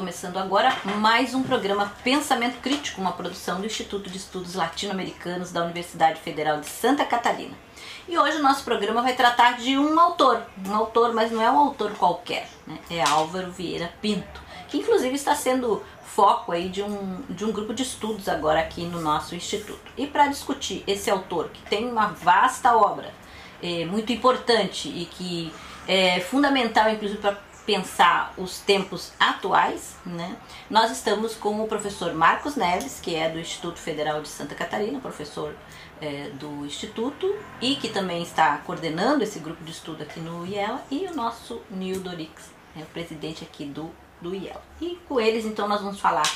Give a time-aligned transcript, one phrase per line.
[0.00, 5.62] começando agora mais um programa Pensamento Crítico, uma produção do Instituto de Estudos Latino-Americanos da
[5.62, 7.52] Universidade Federal de Santa Catarina.
[8.08, 11.50] E hoje o nosso programa vai tratar de um autor, um autor, mas não é
[11.50, 12.78] um autor qualquer, né?
[12.90, 17.74] é Álvaro Vieira Pinto, que inclusive está sendo foco aí de um, de um grupo
[17.74, 19.92] de estudos agora aqui no nosso instituto.
[19.98, 23.12] E para discutir esse autor, que tem uma vasta obra,
[23.62, 25.52] é, muito importante e que
[25.86, 30.36] é fundamental, inclusive, para pensar os tempos atuais, né?
[30.68, 34.98] Nós estamos com o professor Marcos Neves, que é do Instituto Federal de Santa Catarina,
[34.98, 35.54] professor
[36.00, 40.82] é, do Instituto e que também está coordenando esse grupo de estudo aqui no IELA,
[40.90, 43.88] e o nosso Nil Dorix, é o presidente aqui do,
[44.20, 44.62] do IELA.
[44.80, 46.28] E com eles, então, nós vamos falar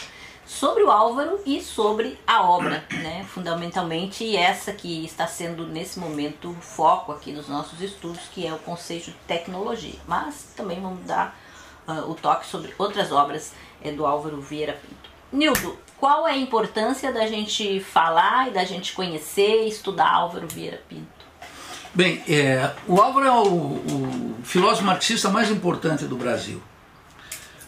[0.47, 3.25] sobre o Álvaro e sobre a obra, né?
[3.29, 8.53] fundamentalmente essa que está sendo nesse momento o foco aqui dos nossos estudos, que é
[8.53, 9.99] o conceito de tecnologia.
[10.07, 11.39] Mas também vamos dar
[11.89, 15.11] uh, o toque sobre outras obras é, do Álvaro Vieira Pinto.
[15.33, 20.47] Nildo, qual é a importância da gente falar e da gente conhecer e estudar Álvaro
[20.47, 21.25] Vieira Pinto?
[21.95, 26.61] Bem, é, o Álvaro é o, o filósofo marxista mais importante do Brasil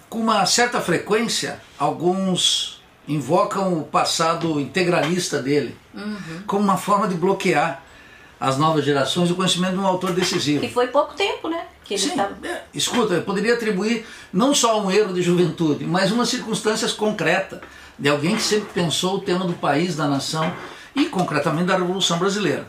[0.09, 6.43] com uma certa frequência, alguns invocam o passado integralista dele uhum.
[6.47, 7.83] como uma forma de bloquear
[8.39, 10.61] as novas gerações o conhecimento de um autor decisivo.
[10.61, 11.67] Que foi pouco tempo, né?
[11.85, 12.37] Que ele Sim, tava...
[12.45, 17.61] é, escuta, eu poderia atribuir não só um erro de juventude, mas umas circunstâncias concretas
[17.99, 20.53] de alguém que sempre pensou o tema do país, da nação
[20.95, 22.67] e concretamente da Revolução Brasileira.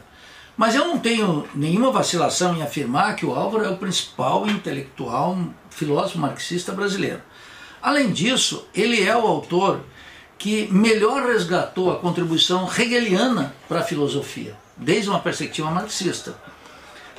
[0.58, 5.38] Mas eu não tenho nenhuma vacilação em afirmar que o Álvaro é o principal intelectual
[5.70, 7.22] filósofo marxista brasileiro.
[7.80, 9.82] Além disso, ele é o autor
[10.36, 16.36] que melhor resgatou a contribuição hegeliana para a filosofia, desde uma perspectiva marxista.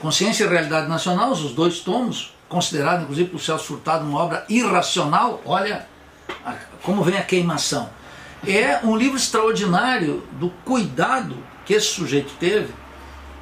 [0.01, 5.41] Consciência e Realidade Nacional, os dois tomos, considerado inclusive por Celso Furtado uma obra irracional,
[5.45, 5.87] olha
[6.83, 7.89] como vem a queimação.
[8.47, 12.73] É um livro extraordinário do cuidado que esse sujeito teve,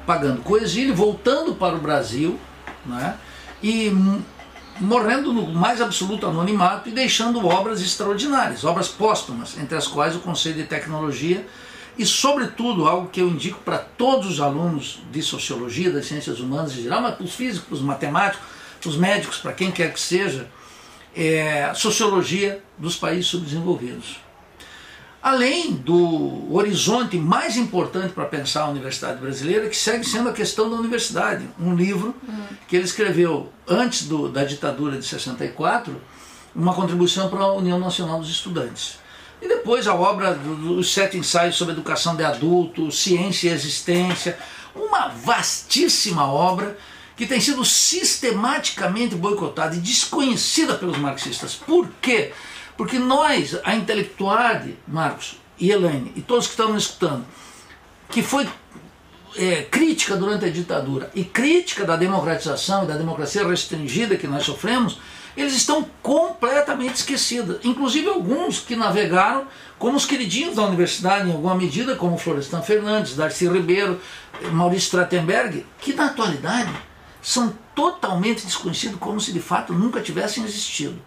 [0.07, 2.39] pagando com exílio, voltando para o Brasil,
[2.85, 3.15] né,
[3.61, 3.91] e
[4.79, 10.19] morrendo no mais absoluto anonimato e deixando obras extraordinárias, obras póstumas, entre as quais o
[10.19, 11.45] Conselho de Tecnologia
[11.97, 16.77] e, sobretudo, algo que eu indico para todos os alunos de sociologia, das ciências humanas
[16.77, 18.47] em geral, mas para os físicos, para os matemáticos,
[18.79, 20.47] para os médicos, para quem quer que seja,
[21.15, 24.26] é, sociologia dos países subdesenvolvidos.
[25.27, 30.69] Além do horizonte mais importante para pensar a universidade brasileira, que segue sendo a questão
[30.69, 32.15] da universidade, um livro
[32.65, 35.93] que ele escreveu antes do, da ditadura de 64,
[36.55, 38.99] uma contribuição para a União Nacional dos Estudantes.
[39.41, 44.39] E depois a obra dos sete ensaios sobre educação de adultos, ciência e existência,
[44.73, 46.77] uma vastíssima obra
[47.17, 51.53] que tem sido sistematicamente boicotada e desconhecida pelos marxistas.
[51.53, 52.31] Por quê?
[52.77, 57.25] Porque nós, a intelectualidade, Marcos e Elaine, e todos que estão nos escutando,
[58.09, 58.47] que foi
[59.35, 64.43] é, crítica durante a ditadura e crítica da democratização e da democracia restringida que nós
[64.43, 64.99] sofremos,
[65.35, 67.57] eles estão completamente esquecidos.
[67.63, 69.45] Inclusive alguns que navegaram
[69.77, 73.99] como os queridinhos da universidade, em alguma medida, como Florestan Fernandes, Darcy Ribeiro,
[74.51, 76.71] Maurício Strattenberg, que na atualidade
[77.21, 80.99] são totalmente desconhecidos como se de fato nunca tivessem existido.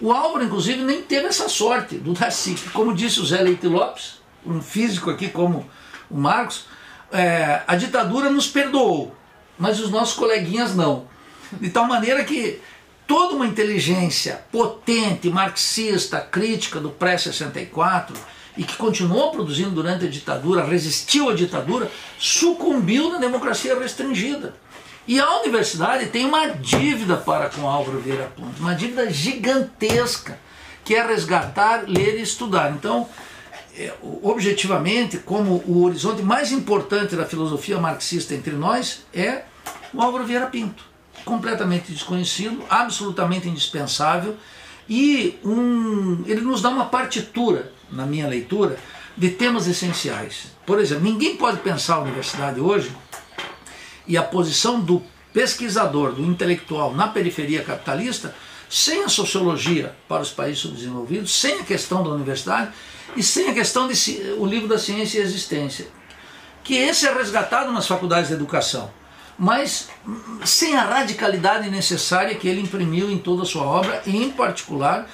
[0.00, 4.20] O Álvaro, inclusive, nem teve essa sorte do Darcy, como disse o Zé Leite Lopes,
[4.44, 5.68] um físico aqui como
[6.10, 6.66] o Marcos,
[7.10, 9.14] é, a ditadura nos perdoou,
[9.58, 11.06] mas os nossos coleguinhas não.
[11.52, 12.60] De tal maneira que
[13.06, 18.12] toda uma inteligência potente, marxista, crítica do pré-64
[18.56, 24.54] e que continuou produzindo durante a ditadura, resistiu à ditadura, sucumbiu na democracia restringida.
[25.08, 30.36] E a universidade tem uma dívida para com Álvaro Vieira Ponte, uma dívida gigantesca,
[30.84, 32.72] que é resgatar, ler e estudar.
[32.72, 33.08] Então,
[33.76, 33.92] é,
[34.22, 39.42] objetivamente, como o horizonte mais importante da filosofia marxista entre nós é
[39.94, 40.84] o Álvaro Vieira Pinto.
[41.24, 44.36] Completamente desconhecido, absolutamente indispensável,
[44.88, 48.76] e um, ele nos dá uma partitura, na minha leitura,
[49.16, 50.48] de temas essenciais.
[50.64, 52.90] Por exemplo, ninguém pode pensar a universidade hoje
[54.06, 58.34] e a posição do pesquisador, do intelectual na periferia capitalista,
[58.68, 62.72] sem a sociologia para os países subdesenvolvidos, sem a questão da universidade
[63.16, 65.86] e sem a questão do livro da ciência e existência,
[66.64, 68.90] que esse é resgatado nas faculdades de educação,
[69.38, 69.88] mas
[70.44, 75.08] sem a radicalidade necessária que ele imprimiu em toda a sua obra, e em particular,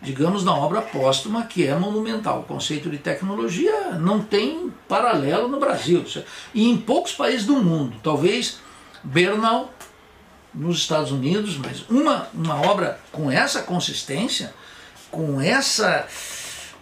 [0.00, 2.40] digamos, na obra póstuma, que é monumental.
[2.40, 6.04] O conceito de tecnologia não tem paralelo no Brasil
[6.54, 7.96] e em poucos países do mundo.
[8.02, 8.58] Talvez
[9.02, 9.72] Bernal
[10.54, 14.54] nos Estados Unidos, mas uma, uma obra com essa consistência
[15.10, 16.06] com essa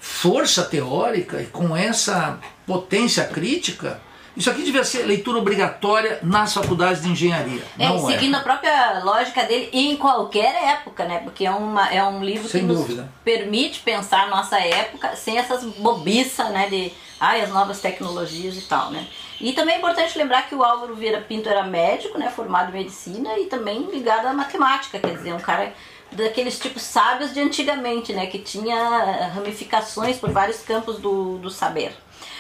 [0.01, 4.01] força teórica e com essa potência crítica,
[4.37, 7.63] isso aqui devia ser leitura obrigatória nas faculdades de engenharia.
[7.79, 8.39] É, não seguindo é.
[8.39, 11.21] a própria lógica dele em qualquer época, né?
[11.21, 13.03] Porque é, uma, é um livro Sem que dúvida.
[13.03, 16.69] nos permite pensar a nossa época sem essas bobiças, né?
[16.69, 19.07] De ai, as novas tecnologias e tal, né?
[19.41, 22.31] E também é importante lembrar que o Álvaro Vieira Pinto era médico, né?
[22.31, 25.73] Formado em medicina e também ligado à matemática, quer dizer, um cara
[26.13, 28.27] daqueles tipos sábios de antigamente, né?
[28.27, 31.97] Que tinha ramificações por vários campos do, do saber.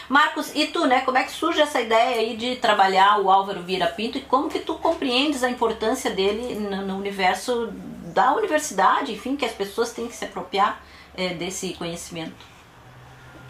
[0.08, 1.00] Marcos, e tu, né?
[1.00, 4.48] Como é que surge essa ideia aí de trabalhar o Álvaro Vieira Pinto e como
[4.48, 7.72] que tu compreendes a importância dele no, no universo
[8.14, 10.80] da universidade, enfim, que as pessoas têm que se apropriar
[11.16, 12.34] é, desse conhecimento?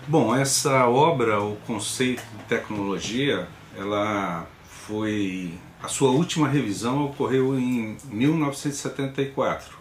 [0.09, 7.99] Bom, essa obra, o conceito de tecnologia, ela foi a sua última revisão ocorreu em
[8.07, 9.77] 1974.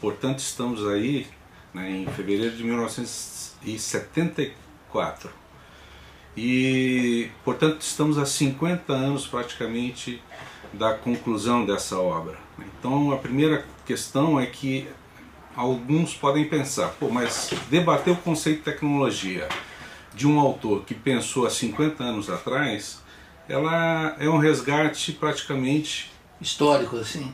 [0.00, 1.26] Portanto, estamos aí
[1.72, 5.30] né, em fevereiro de 1974.
[6.36, 10.22] E, portanto, estamos há 50 anos praticamente
[10.72, 12.38] da conclusão dessa obra.
[12.58, 14.86] Então, a primeira questão é que
[15.54, 19.48] alguns podem pensar, pô, mas debater o conceito de tecnologia
[20.14, 23.02] de um autor que pensou há 50 anos atrás,
[23.48, 26.10] ela é um resgate praticamente
[26.40, 27.32] Histórico, assim.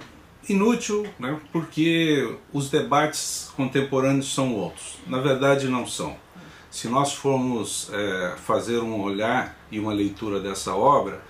[0.49, 1.41] inútil, né?
[1.53, 4.97] porque os debates contemporâneos são outros.
[5.07, 6.17] Na verdade, não são.
[6.73, 11.21] Se nós formos é, fazer um olhar e uma leitura dessa obra,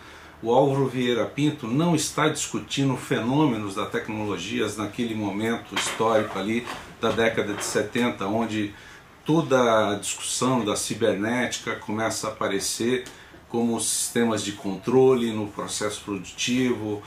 [0.41, 6.65] o Álvaro Vieira Pinto não está discutindo fenômenos da tecnologias naquele momento histórico ali
[7.01, 8.73] da década de 70, onde
[9.25, 13.03] toda a discussão da cibernética começa a aparecer
[13.49, 17.03] como sistemas de controle no processo produtivo.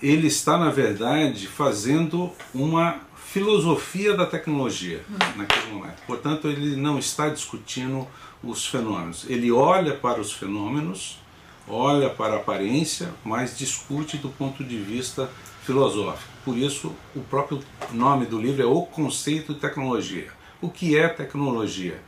[0.00, 3.00] Ele está, na verdade, fazendo uma
[3.34, 5.04] filosofia da tecnologia
[5.34, 6.00] naquele momento.
[6.06, 8.06] Portanto, ele não está discutindo
[8.44, 9.26] os fenômenos.
[9.28, 11.18] Ele olha para os fenômenos,
[11.66, 15.28] olha para a aparência, mas discute do ponto de vista
[15.64, 16.30] filosófico.
[16.44, 17.60] Por isso, o próprio
[17.90, 20.28] nome do livro é O Conceito de Tecnologia.
[20.62, 22.00] O que é tecnologia?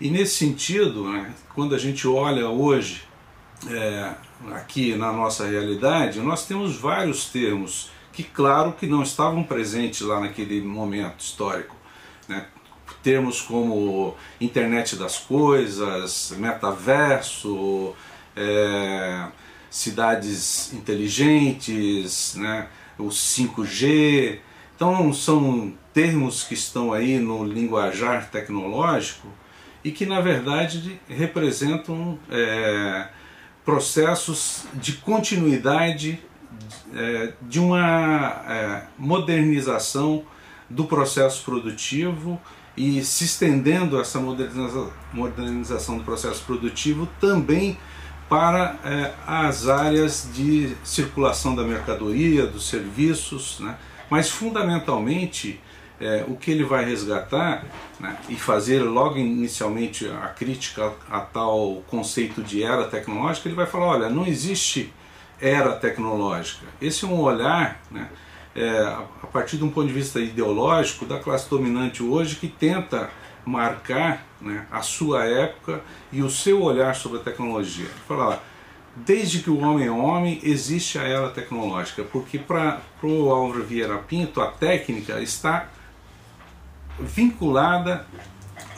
[0.00, 3.02] E nesse sentido, né, quando a gente olha hoje
[3.68, 4.14] é,
[4.52, 10.20] aqui na nossa realidade, nós temos vários termos que, claro, que não estavam presentes lá
[10.20, 11.76] naquele momento histórico.
[12.28, 12.46] Né?
[13.02, 17.94] Termos como internet das coisas, metaverso,
[18.36, 19.26] é,
[19.68, 22.68] cidades inteligentes, né?
[22.96, 24.38] o 5G.
[24.76, 29.28] Então são termos que estão aí no linguajar tecnológico
[29.82, 33.08] e que na verdade representam é,
[33.64, 36.20] processos de continuidade
[37.42, 40.24] de uma é, modernização
[40.70, 42.40] do processo produtivo
[42.76, 47.78] e se estendendo essa moderniza modernização do processo produtivo também
[48.28, 53.76] para é, as áreas de circulação da mercadoria, dos serviços, né?
[54.10, 55.60] mas fundamentalmente
[56.00, 57.64] é, o que ele vai resgatar
[58.00, 63.66] né, e fazer logo inicialmente a crítica a tal conceito de era tecnológica, ele vai
[63.66, 64.92] falar, olha, não existe
[65.44, 66.66] era tecnológica.
[66.80, 68.08] Esse é um olhar, né,
[68.56, 68.78] é,
[69.22, 73.10] a partir de um ponto de vista ideológico, da classe dominante hoje que tenta
[73.44, 77.88] marcar né, a sua época e o seu olhar sobre a tecnologia.
[78.08, 78.42] Falar,
[78.96, 83.98] desde que o homem é homem, existe a era tecnológica, porque para o Álvaro Vieira
[83.98, 85.68] Pinto, a técnica está
[86.98, 88.06] vinculada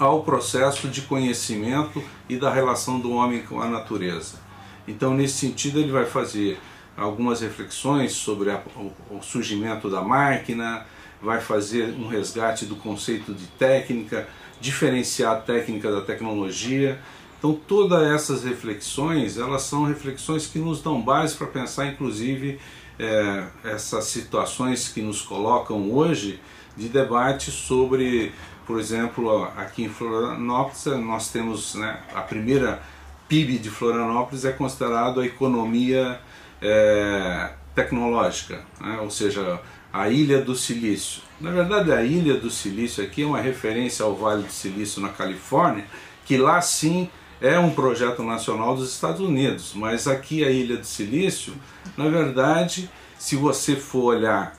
[0.00, 4.46] ao processo de conhecimento e da relação do homem com a natureza.
[4.87, 6.59] Então, nesse sentido, ele vai fazer
[6.97, 10.87] algumas reflexões sobre a, o, o surgimento da máquina,
[11.21, 14.28] vai fazer um resgate do conceito de técnica,
[14.61, 16.99] diferenciar a técnica da tecnologia.
[17.38, 22.59] Então, todas essas reflexões, elas são reflexões que nos dão base para pensar, inclusive,
[22.99, 26.40] é, essas situações que nos colocam hoje
[26.76, 28.33] de debate sobre,
[28.66, 32.83] por exemplo, aqui em Florianópolis nós temos né, a primeira
[33.28, 36.21] PIB de Florianópolis é considerado a economia
[36.61, 38.99] é, tecnológica, né?
[39.00, 39.61] ou seja,
[39.92, 41.23] a Ilha do Silício.
[41.40, 45.09] Na verdade, a Ilha do Silício aqui é uma referência ao Vale do Silício na
[45.09, 45.85] Califórnia,
[46.25, 47.09] que lá sim
[47.40, 51.54] é um projeto nacional dos Estados Unidos, mas aqui a Ilha do Silício,
[51.97, 54.56] na verdade, se você for olhar,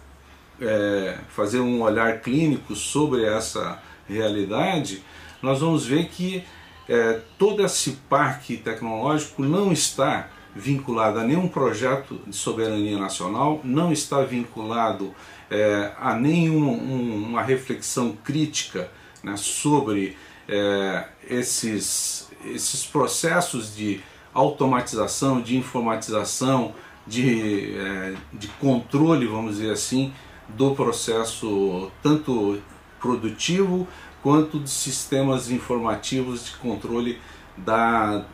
[0.62, 5.03] é, fazer um olhar clínico sobre essa realidade,
[5.41, 6.43] nós vamos ver que
[6.88, 13.91] é, todo esse parque tecnológico não está vinculado a nenhum projeto de soberania nacional, não
[13.91, 15.13] está vinculado
[15.50, 18.89] é, a nenhuma um, reflexão crítica
[19.24, 20.17] né, sobre
[20.48, 24.01] é, esses, esses processos de
[24.34, 26.74] automatização, de informatização,
[27.06, 30.13] de, é, de controle, vamos dizer assim,
[30.50, 32.62] do processo tanto
[33.00, 33.88] produtivo
[34.21, 37.19] quanto de sistemas informativos de controle
[37.57, 38.25] da,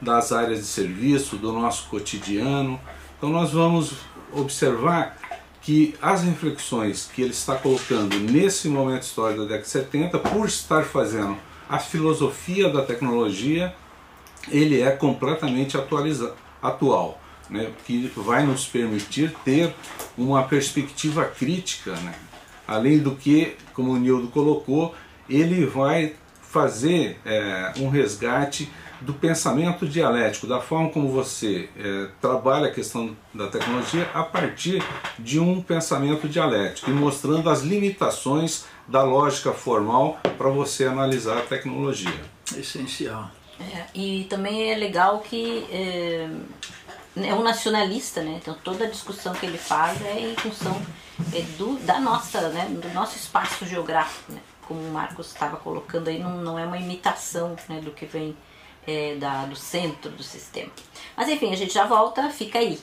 [0.00, 2.80] das áreas de serviço, do nosso cotidiano.
[3.16, 3.94] Então nós vamos
[4.32, 5.16] observar
[5.60, 10.46] que as reflexões que ele está colocando nesse momento histórico da década de 70, por
[10.46, 11.36] estar fazendo
[11.68, 13.74] a filosofia da tecnologia,
[14.50, 15.76] ele é completamente
[16.62, 19.74] atual, né, que vai nos permitir ter
[20.16, 21.92] uma perspectiva crítica.
[21.92, 22.14] Né?
[22.66, 24.94] Além do que, como o Nildo colocou,
[25.28, 28.70] ele vai fazer é, um resgate
[29.00, 34.82] do pensamento dialético, da forma como você é, trabalha a questão da tecnologia a partir
[35.18, 41.42] de um pensamento dialético e mostrando as limitações da lógica formal para você analisar a
[41.42, 42.20] tecnologia.
[42.56, 43.30] Essencial.
[43.60, 46.28] É, e também é legal que é,
[47.16, 48.38] é um nacionalista, né?
[48.40, 50.80] Então toda a discussão que ele faz é em função
[51.32, 52.66] é, do, da nossa, né?
[52.68, 54.40] do nosso espaço geográfico, né?
[54.68, 57.80] Como o Marcos estava colocando aí, não, não é uma imitação né?
[57.80, 58.36] do que vem
[58.86, 60.70] é, da, do centro do sistema.
[61.16, 62.78] Mas enfim, a gente já volta, fica aí.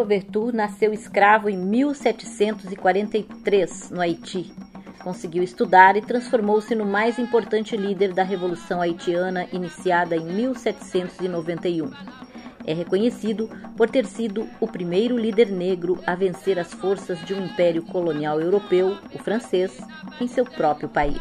[0.00, 4.50] Louverture nasceu escravo em 1743, no Haiti.
[5.04, 11.90] Conseguiu estudar e transformou-se no mais importante líder da Revolução Haitiana iniciada em 1791.
[12.66, 17.44] É reconhecido por ter sido o primeiro líder negro a vencer as forças de um
[17.44, 19.78] império colonial europeu, o francês,
[20.18, 21.20] em seu próprio país.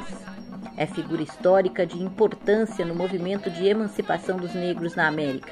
[0.77, 5.51] É figura histórica de importância no movimento de emancipação dos negros na América.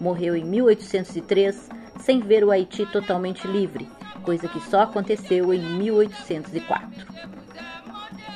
[0.00, 3.88] Morreu em 1803 sem ver o Haiti totalmente livre,
[4.22, 7.06] coisa que só aconteceu em 1804.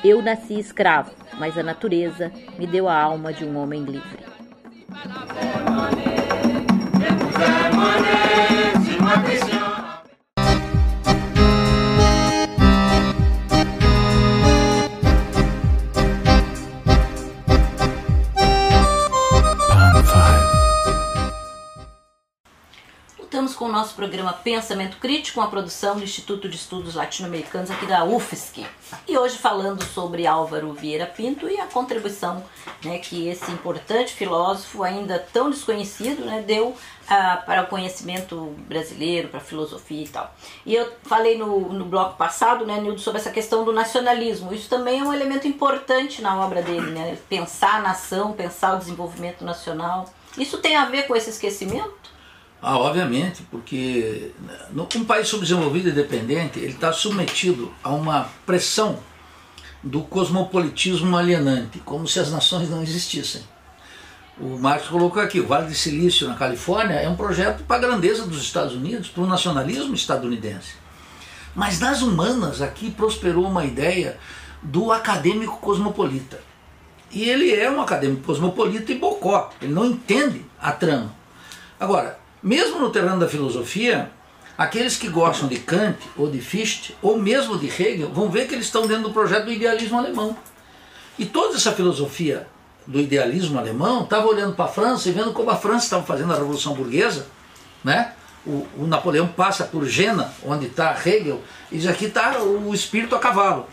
[0.03, 4.25] Eu nasci escravo, mas a natureza me deu a alma de um homem livre.
[23.79, 28.65] Nosso programa Pensamento Crítico, uma produção do Instituto de Estudos Latino-Americanos aqui da UFSC.
[29.07, 32.43] E hoje falando sobre Álvaro Vieira Pinto e a contribuição
[32.83, 36.75] né, que esse importante filósofo, ainda tão desconhecido, né, deu
[37.07, 40.35] ah, para o conhecimento brasileiro, para a filosofia e tal.
[40.65, 44.53] E eu falei no, no bloco passado, né, Nildo, sobre essa questão do nacionalismo.
[44.53, 47.17] Isso também é um elemento importante na obra dele, né?
[47.29, 50.13] pensar a nação, pensar o desenvolvimento nacional.
[50.37, 51.98] Isso tem a ver com esse esquecimento?
[52.61, 54.31] Ah, obviamente, porque
[54.73, 58.99] um país subdesenvolvido e dependente, ele está submetido a uma pressão
[59.81, 63.41] do cosmopolitismo alienante, como se as nações não existissem.
[64.37, 67.79] O Marx colocou aqui, o Vale de Silício na Califórnia é um projeto para a
[67.79, 70.73] grandeza dos Estados Unidos, para o nacionalismo estadunidense.
[71.55, 74.17] Mas nas humanas aqui prosperou uma ideia
[74.61, 76.41] do acadêmico cosmopolita.
[77.11, 81.13] E ele é um acadêmico cosmopolita e bocó, ele não entende a trama.
[81.79, 84.11] Agora, mesmo no terreno da filosofia,
[84.57, 88.55] aqueles que gostam de Kant ou de Fichte ou mesmo de Hegel vão ver que
[88.55, 90.37] eles estão dentro do projeto do idealismo alemão.
[91.17, 92.47] E toda essa filosofia
[92.87, 96.33] do idealismo alemão estava olhando para a França e vendo como a França estava fazendo
[96.33, 97.27] a Revolução Burguesa,
[97.83, 98.13] né?
[98.45, 101.41] O, o Napoleão passa por Jena, onde está Hegel,
[101.71, 103.67] e diz aqui está o espírito a cavalo.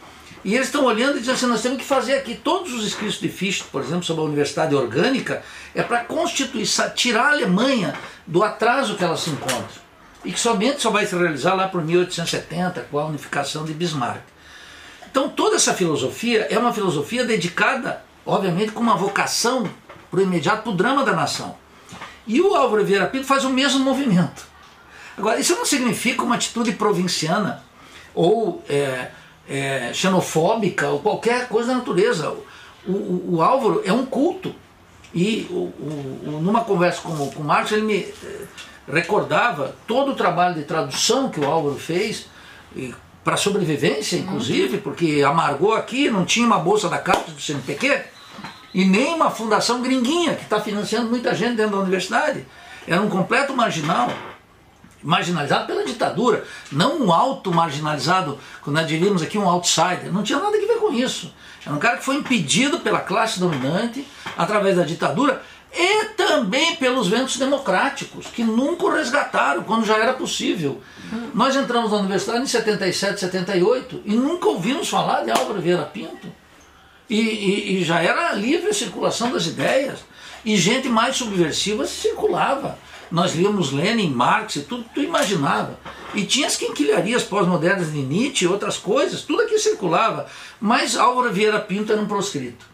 [0.45, 3.19] E eles estão olhando e dizem assim, nós temos que fazer aqui todos os escritos
[3.19, 5.43] de Fichte, por exemplo, sobre a universidade orgânica,
[5.75, 7.95] é para constituir, tirar a Alemanha
[8.27, 9.87] do atraso que ela se encontra.
[10.25, 14.23] E que somente só vai se realizar lá por 1870, com a unificação de Bismarck.
[15.11, 19.69] Então toda essa filosofia é uma filosofia dedicada, obviamente, com uma vocação
[20.11, 21.57] para o imediato, para o drama da nação.
[22.27, 24.47] E o Álvaro Vieira Pinto faz o mesmo movimento.
[25.17, 27.65] Agora, isso não significa uma atitude provinciana
[28.15, 29.11] ou é,
[29.49, 32.35] é, xenofóbica ou qualquer coisa da natureza.
[32.87, 34.55] O, o, o Álvaro é um culto.
[35.15, 35.73] E o,
[36.43, 38.43] numa conversa com, com o Marcos, ele me eh,
[38.93, 42.27] recordava todo o trabalho de tradução que o Álvaro fez,
[43.25, 48.05] para sobrevivência, inclusive, porque amargou aqui, não tinha uma bolsa da Caixa do CNPq.
[48.75, 52.45] e nem uma fundação gringuinha que está financiando muita gente dentro da universidade.
[52.87, 54.11] Era um completo marginal,
[55.03, 60.39] marginalizado pela ditadura, não um alto marginalizado, quando nós diríamos aqui um outsider, não tinha
[60.39, 61.33] nada a ver com isso.
[61.65, 65.43] Era um cara que foi impedido pela classe dominante, através da ditadura,
[65.79, 70.81] e também pelos ventos democráticos, que nunca o resgataram quando já era possível.
[71.35, 76.33] Nós entramos na universidade em 77, 78 e nunca ouvimos falar de Álvaro Vieira Pinto.
[77.09, 80.01] E, e, e já era livre a circulação das ideias.
[80.45, 82.79] E gente mais subversiva circulava.
[83.11, 85.79] Nós líamos Lenin, Marx e tudo tu imaginava.
[86.15, 90.27] E tinha as quinquilharias pós-modernas de Nietzsche e outras coisas, tudo aqui circulava.
[90.61, 92.67] Mas Álvaro Vieira Pinto era um proscrito.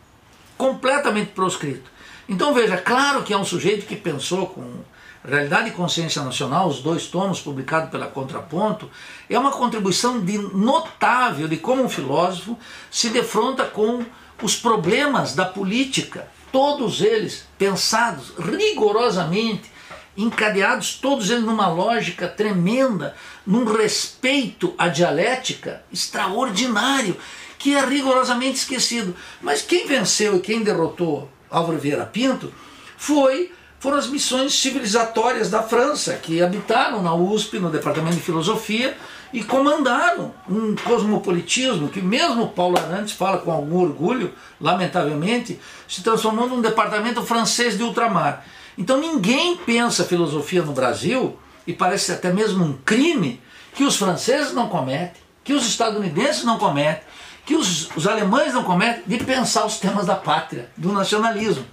[0.56, 1.90] Completamente proscrito.
[2.28, 4.82] Então veja, claro que é um sujeito que pensou com
[5.24, 8.90] Realidade e Consciência Nacional, os dois tomos publicados pela Contraponto,
[9.30, 12.58] é uma contribuição de notável de como um filósofo
[12.90, 14.04] se defronta com
[14.42, 19.70] os problemas da política, todos eles pensados rigorosamente,
[20.16, 23.14] encadeados todos eles numa lógica tremenda,
[23.46, 27.16] num respeito à dialética extraordinário,
[27.58, 29.14] que é rigorosamente esquecido.
[29.40, 32.52] Mas quem venceu e quem derrotou Álvaro Vieira Pinto
[32.96, 38.96] foi foram as missões civilizatórias da França, que habitaram na USP, no Departamento de Filosofia,
[39.32, 46.48] e comandaram um cosmopolitismo que mesmo Paulo Arantes fala com algum orgulho, lamentavelmente, se transformou
[46.48, 48.44] num departamento francês de ultramar.
[48.76, 53.40] Então ninguém pensa filosofia no Brasil, e parece até mesmo um crime,
[53.74, 57.02] que os franceses não cometem, que os estadunidenses não cometem,
[57.44, 61.64] que os, os alemães não cometem, de pensar os temas da pátria, do nacionalismo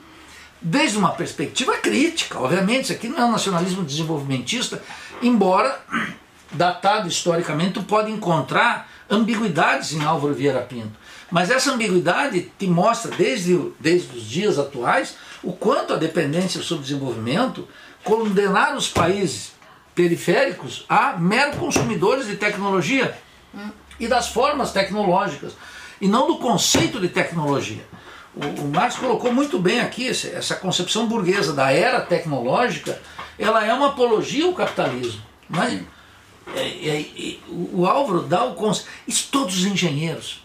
[0.62, 2.40] desde uma perspectiva crítica.
[2.40, 4.82] Obviamente, isso aqui não é um nacionalismo desenvolvimentista,
[5.22, 5.80] embora,
[6.52, 10.92] datado historicamente, tu pode encontrar ambiguidades em Álvaro Vieira Pinto.
[11.32, 16.62] Mas essa ambiguidade te mostra, desde, desde os dias atuais, o quanto a dependência e
[16.62, 16.66] o
[18.04, 19.54] condenaram os países
[19.96, 23.18] periféricos a mero consumidores de tecnologia
[24.00, 25.54] e das formas tecnológicas,
[26.00, 27.84] e não do conceito de tecnologia
[28.36, 33.00] o, Marx colocou muito bem aqui essa concepção burguesa da era tecnológica,
[33.38, 35.22] ela é uma apologia ao capitalismo.
[35.48, 35.82] Mas,
[36.56, 38.90] é, é, é, o, o Álvaro dá o conceito.
[39.08, 40.44] Isso todos os engenheiros,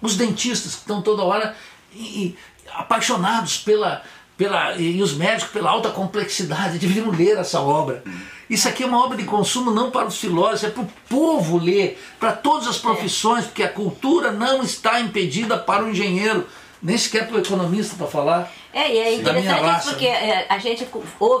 [0.00, 1.54] os dentistas que estão toda hora
[1.92, 2.38] e, e,
[2.72, 4.02] apaixonados pela,
[4.36, 8.02] pela, e os médicos pela alta complexidade, deveriam ler essa obra.
[8.48, 11.58] Isso aqui é uma obra de consumo não para os filósofos, é para o povo
[11.58, 16.46] ler, para todas as profissões, porque a cultura não está impedida para o engenheiro
[16.82, 18.52] nem sequer para o economista para falar.
[18.72, 20.86] É, e é interessante isso porque é, a gente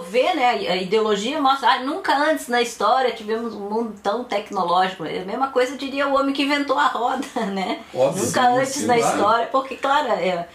[0.08, 5.04] vê, né, a ideologia mostra, ah, nunca antes na história tivemos um mundo tão tecnológico.
[5.04, 7.80] É a mesma coisa diria o homem que inventou a roda, né?
[7.94, 9.14] Óbvio, nunca antes sim, na claro.
[9.14, 10.48] história, porque, claro, é,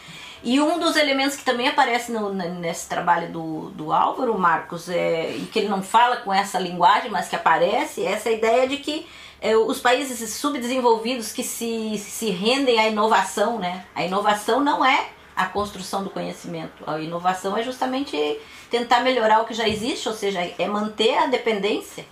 [0.43, 5.31] e um dos elementos que também aparece no, nesse trabalho do, do Álvaro Marcos, é,
[5.31, 8.77] e que ele não fala com essa linguagem, mas que aparece, é essa ideia de
[8.77, 9.05] que
[9.39, 13.85] é, os países subdesenvolvidos que se, se rendem à inovação, né?
[13.93, 16.83] A inovação não é a construção do conhecimento.
[16.85, 21.25] A inovação é justamente tentar melhorar o que já existe, ou seja, é manter a
[21.25, 22.05] dependência.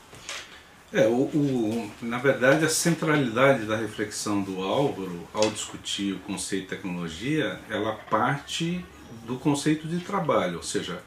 [0.91, 6.63] É, o, o, na verdade, a centralidade da reflexão do Álvaro ao discutir o conceito
[6.63, 8.83] de tecnologia, ela parte
[9.25, 11.03] do conceito de trabalho, ou seja,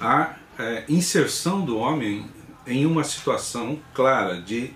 [0.00, 2.30] a é, inserção do homem
[2.66, 4.72] em uma situação clara de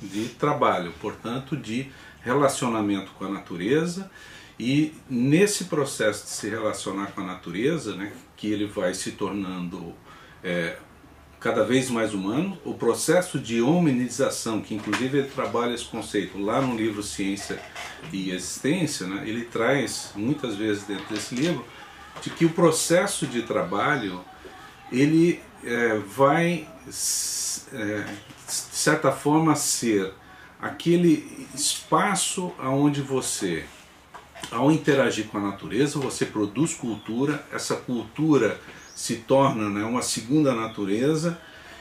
[0.00, 1.90] de trabalho, portanto, de
[2.22, 4.10] relacionamento com a natureza.
[4.58, 9.94] E nesse processo de se relacionar com a natureza, né, que ele vai se tornando
[10.42, 10.78] é,
[11.46, 16.60] cada vez mais humano, o processo de hominização, que inclusive ele trabalha esse conceito lá
[16.60, 17.62] no livro Ciência
[18.12, 21.64] e Existência, né, ele traz muitas vezes dentro desse livro
[22.20, 24.24] de que o processo de trabalho
[24.90, 26.66] ele é, vai
[27.72, 28.04] é,
[28.46, 30.12] de certa forma, ser
[30.60, 33.64] aquele espaço onde você,
[34.50, 38.60] ao interagir com a natureza, você produz cultura, essa cultura
[38.96, 41.38] se torna né, uma segunda natureza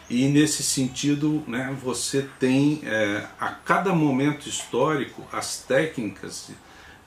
[0.10, 6.52] e nesse sentido né, você tem é, a cada momento histórico as técnicas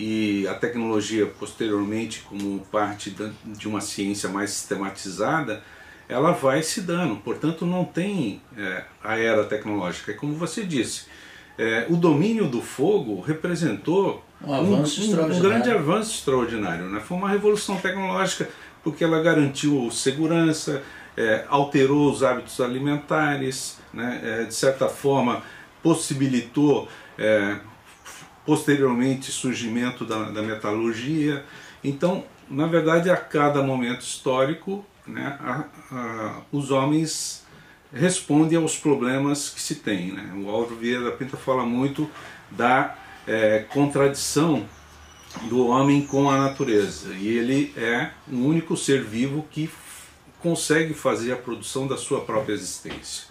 [0.01, 5.63] e a tecnologia posteriormente como parte de uma ciência mais sistematizada
[6.09, 7.17] ela vai se dando.
[7.17, 10.13] Portanto, não tem é, a era tecnológica.
[10.13, 11.05] É como você disse,
[11.59, 16.87] é, o domínio do fogo representou um, um, um grande avanço extraordinário.
[16.87, 16.99] Né?
[17.01, 18.49] Foi uma revolução tecnológica
[18.83, 20.83] porque ela garantiu segurança,
[21.17, 24.21] é, alterou os hábitos alimentares, né?
[24.23, 25.43] É, de certa forma
[25.83, 26.89] possibilitou
[27.19, 27.57] é,
[28.47, 31.45] posteriormente surgimento da, da metalurgia
[31.83, 35.65] Então, na verdade, a cada momento histórico, né, a,
[35.95, 37.45] a, os homens
[37.93, 40.13] respondem aos problemas que se tem.
[40.13, 40.33] Né?
[40.45, 42.11] O Álvaro Vieira da Pinta fala muito
[42.51, 44.67] da é, contradição
[45.49, 47.15] do homem com a natureza.
[47.15, 49.71] E ele é o único ser vivo que
[50.41, 53.27] consegue fazer a produção da sua própria existência.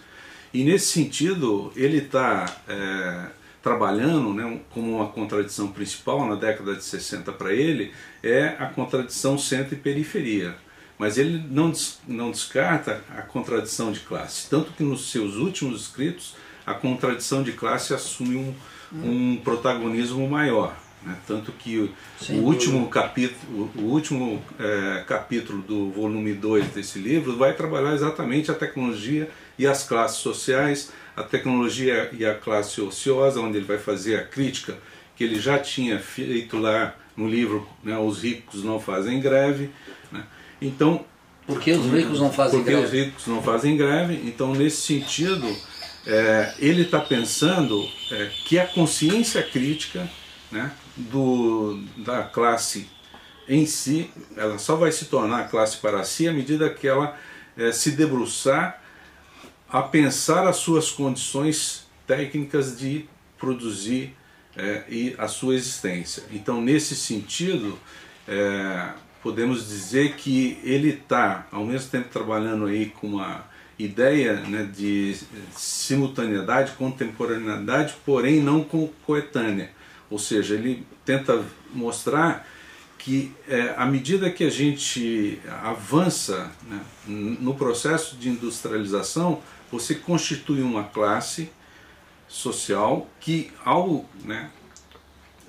[0.52, 3.26] E nesse sentido, ele está é,
[3.62, 9.38] trabalhando né, como uma contradição principal na década de 60 para ele, é a contradição
[9.38, 10.56] centro e periferia.
[10.98, 11.72] Mas ele não,
[12.06, 16.34] não descarta a contradição de classe, tanto que nos seus últimos escritos
[16.66, 18.54] a contradição de classe assume um,
[18.92, 20.76] um protagonismo maior.
[21.02, 21.16] Né?
[21.26, 21.90] Tanto que o,
[22.30, 28.50] o último, capítulo, o último é, capítulo do volume 2 desse livro vai trabalhar exatamente
[28.50, 33.78] a tecnologia e as classes sociais, a tecnologia e a classe ociosa, onde ele vai
[33.78, 34.76] fazer a crítica
[35.16, 39.70] que ele já tinha feito lá no livro né, Os Ricos Não Fazem Greve.
[40.12, 40.22] Né?
[40.62, 41.04] Então,
[41.48, 42.86] porque os ricos não fazem porque greve?
[42.86, 44.20] Porque os ricos não fazem greve.
[44.26, 45.56] Então, nesse sentido,
[46.06, 50.08] é, ele está pensando é, que a consciência crítica
[50.52, 52.88] né, do, da classe
[53.48, 57.16] em si, ela só vai se tornar classe para si à medida que ela
[57.56, 58.82] é, se debruçar
[59.68, 63.06] a pensar as suas condições técnicas de
[63.38, 64.14] produzir
[64.56, 66.24] é, e a sua existência.
[66.32, 67.78] Então, nesse sentido,
[68.26, 68.90] é,
[69.22, 73.44] podemos dizer que ele está, ao mesmo tempo, trabalhando aí com uma
[73.78, 75.16] ideia né, de
[75.54, 78.66] simultaneidade, contemporaneidade, porém não
[79.06, 79.70] coetânea.
[80.10, 82.46] Ou seja, ele tenta mostrar
[82.98, 89.40] que é, à medida que a gente avança né, no processo de industrialização,
[89.70, 91.50] você constitui uma classe
[92.26, 94.50] social que, ao né,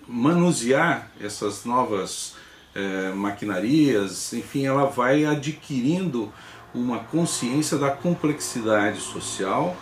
[0.08, 2.36] manusear essas novas
[2.76, 6.32] é, maquinarias, enfim, ela vai adquirindo
[6.74, 9.76] uma consciência da complexidade social,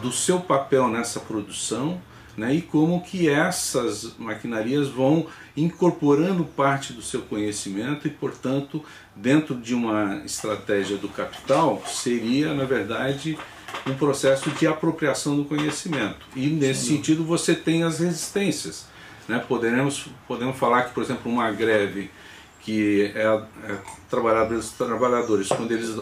[0.00, 2.00] do seu papel nessa produção
[2.36, 9.54] né, e como que essas maquinarias vão incorporando parte do seu conhecimento e, portanto, dentro
[9.54, 13.38] de uma estratégia do capital, seria, na verdade,
[13.86, 16.26] um processo de apropriação do conhecimento.
[16.34, 16.96] E, nesse Sim.
[16.96, 18.86] sentido, você tem as resistências.
[19.28, 19.42] Né?
[19.46, 22.10] Poderemos, podemos falar que, por exemplo, uma greve
[22.62, 25.96] que é, é trabalhadores, trabalhadores, quando eles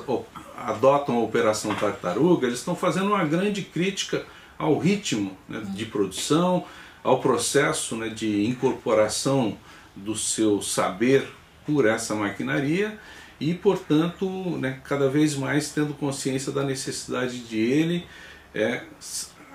[0.57, 4.25] adotam a Operação Tartaruga, eles estão fazendo uma grande crítica
[4.59, 6.65] ao ritmo né, de produção,
[7.03, 9.57] ao processo né, de incorporação
[9.95, 11.27] do seu saber
[11.65, 12.99] por essa maquinaria
[13.41, 14.27] e, portanto,
[14.59, 18.07] né, cada vez mais tendo consciência da necessidade de ele
[18.55, 18.83] é,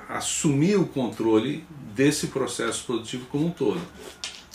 [0.07, 3.81] assumir o controle desse processo produtivo como um todo,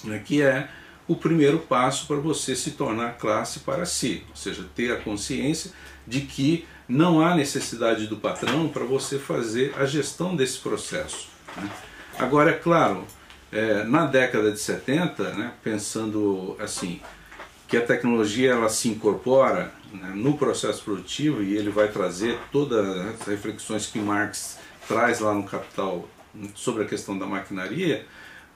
[0.05, 0.69] né, que é
[1.07, 5.73] o primeiro passo para você se tornar classe para si, ou seja, ter a consciência
[6.07, 11.29] de que não há necessidade do patrão para você fazer a gestão desse processo.
[11.57, 11.71] Né?
[12.19, 13.05] Agora, é claro,
[13.53, 17.01] é, na década de 70, né, pensando assim,
[17.67, 22.87] que a tecnologia ela se incorpora né, no processo produtivo e ele vai trazer todas
[22.87, 26.09] as reflexões que Marx traz lá no Capital
[26.55, 28.07] sobre a questão da maquinaria,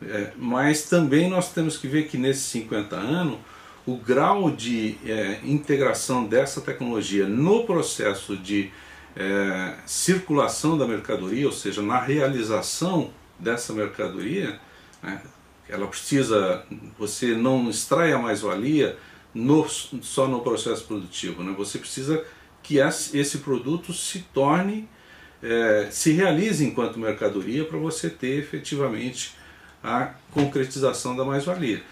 [0.00, 3.38] é, mas também nós temos que ver que nesses 50 anos
[3.86, 8.70] o grau de é, integração dessa tecnologia no processo de
[9.16, 14.58] é, circulação da mercadoria, ou seja, na realização dessa mercadoria,
[15.02, 15.20] né,
[15.68, 16.64] ela precisa,
[16.98, 18.96] você não extrai a mais-valia
[20.02, 22.24] só no processo produtivo, né, você precisa
[22.62, 24.88] que esse produto se torne,
[25.42, 29.34] é, se realize enquanto mercadoria para você ter efetivamente
[29.82, 31.82] a concretização da mais-valia.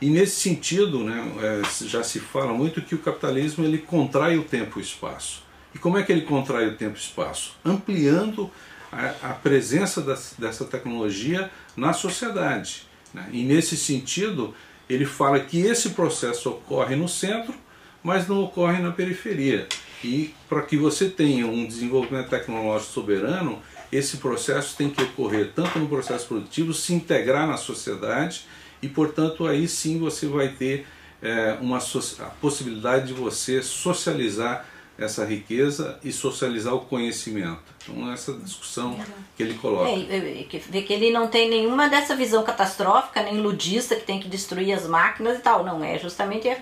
[0.00, 4.44] E nesse sentido, né, é, já se fala muito que o capitalismo ele contrai o
[4.44, 5.42] tempo e o espaço.
[5.74, 7.56] E como é que ele contrai o tempo e o espaço?
[7.64, 8.50] Ampliando
[8.92, 10.00] a, a presença
[10.38, 12.86] dessa tecnologia na sociedade.
[13.12, 13.28] Né?
[13.32, 14.54] E nesse sentido,
[14.88, 17.54] ele fala que esse processo ocorre no centro,
[18.02, 19.66] mas não ocorre na periferia.
[20.02, 25.78] E para que você tenha um desenvolvimento tecnológico soberano, esse processo tem que ocorrer tanto
[25.78, 28.44] no processo produtivo, se integrar na sociedade
[28.84, 30.86] e, portanto, aí sim você vai ter
[31.22, 34.66] é, uma a possibilidade de você socializar
[34.98, 37.62] essa riqueza e socializar o conhecimento.
[37.82, 39.00] Então, essa discussão
[39.34, 39.88] que ele coloca.
[39.88, 44.04] É, é, é vê que ele não tem nenhuma dessa visão catastrófica, nem ludista que
[44.04, 45.64] tem que destruir as máquinas e tal.
[45.64, 46.54] Não, é justamente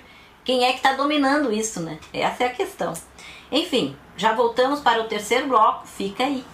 [0.44, 1.98] quem é que está dominando isso, né?
[2.12, 2.92] Essa é a questão.
[3.50, 6.44] Enfim, já voltamos para o terceiro bloco, fica aí.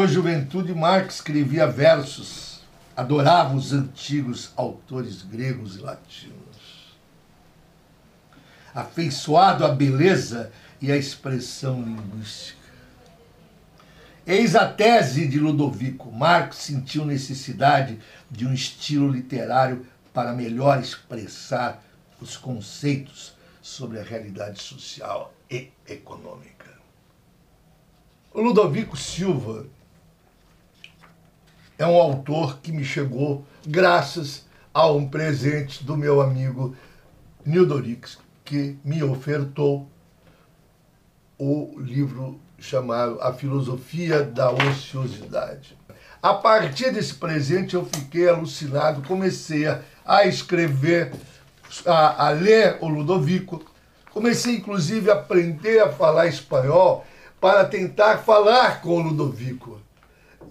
[0.00, 2.62] Sua juventude, Marx escrevia versos,
[2.96, 6.96] adorava os antigos autores gregos e latinos.
[8.74, 12.58] Afeiçoado à beleza e à expressão linguística.
[14.26, 16.10] Eis a tese de Ludovico.
[16.10, 17.98] Marx sentiu necessidade
[18.30, 21.84] de um estilo literário para melhor expressar
[22.18, 26.70] os conceitos sobre a realidade social e econômica.
[28.34, 29.66] Ludovico Silva
[31.80, 36.76] é um autor que me chegou graças a um presente do meu amigo
[37.44, 39.88] Nildorix, que me ofertou
[41.38, 45.74] o livro chamado A Filosofia da Ociosidade.
[46.22, 49.64] A partir desse presente eu fiquei alucinado, comecei
[50.04, 51.14] a escrever,
[51.86, 53.64] a, a ler o Ludovico,
[54.12, 57.06] comecei inclusive a aprender a falar espanhol
[57.40, 59.80] para tentar falar com o Ludovico.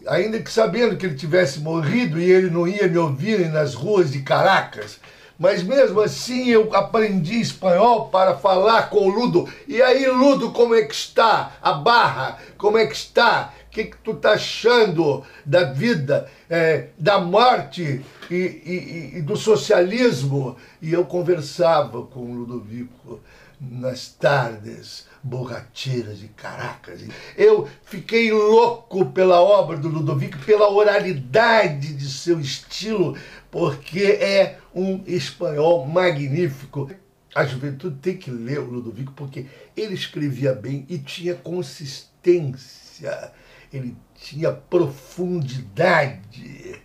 [0.10, 4.12] Ainda que sabendo que ele tivesse morrido e ele não ia me ouvir nas ruas
[4.12, 5.00] de Caracas,
[5.38, 9.48] mas mesmo assim eu aprendi espanhol para falar com o Ludo.
[9.68, 11.54] E aí, Ludo, como é que está?
[11.62, 13.54] A barra, como é que está?
[13.68, 19.38] O que, que tu tá achando da vida, é, da morte e, e, e do
[19.38, 20.58] socialismo?
[20.82, 23.20] E eu conversava com o Ludovico
[23.62, 27.02] nas tardes borracheiras de Caracas.
[27.38, 33.18] Eu fiquei louco pela obra do Ludovico, pela oralidade de seu estilo,
[33.52, 36.90] porque é um espanhol magnífico.
[37.36, 43.32] A juventude tem que ler o Ludovico porque ele escrevia bem e tinha consistência,
[43.72, 46.82] ele tinha profundidade.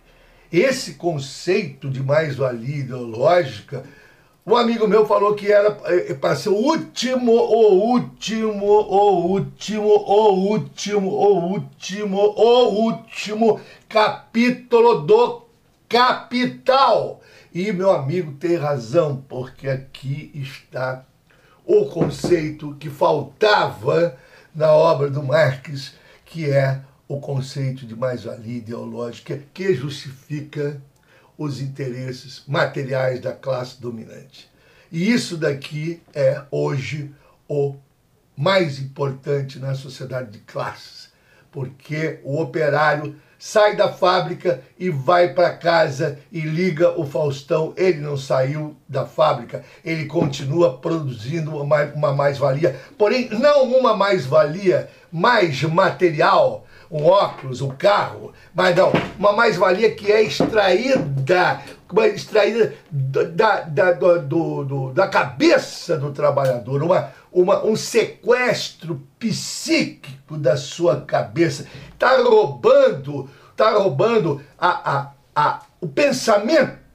[0.51, 3.83] Esse conceito de mais-valia ideológica
[4.45, 9.87] um amigo meu falou que era eh, para ser o último, o último, o último,
[9.87, 15.45] o último, o último, o último capítulo do
[15.89, 17.21] Capital.
[17.51, 21.03] E meu amigo tem razão, porque aqui está
[21.65, 24.15] o conceito que faltava
[24.53, 30.79] na obra do Marx, que é o conceito de mais-valia ideológica que justifica
[31.37, 34.49] os interesses materiais da classe dominante.
[34.91, 37.11] E isso daqui é hoje
[37.47, 37.75] o
[38.37, 41.09] mais importante na sociedade de classes,
[41.51, 47.73] porque o operário sai da fábrica e vai para casa e liga o Faustão.
[47.77, 55.61] Ele não saiu da fábrica, ele continua produzindo uma mais-valia, porém, não uma mais-valia mais
[55.63, 61.61] material, um óculos, um carro, mas não, uma mais-valia que é extraída,
[62.13, 70.57] extraída da, da, do, do, da cabeça do trabalhador, uma, uma, um sequestro psíquico da
[70.57, 71.67] sua cabeça.
[71.93, 76.85] Está roubando, está roubando a, a, a, o pensamento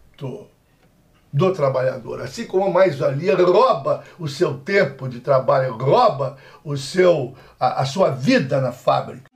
[1.32, 2.20] do trabalhador.
[2.20, 7.84] Assim como a mais-valia rouba o seu tempo de trabalho, rouba o seu, a, a
[7.84, 9.29] sua vida na fábrica.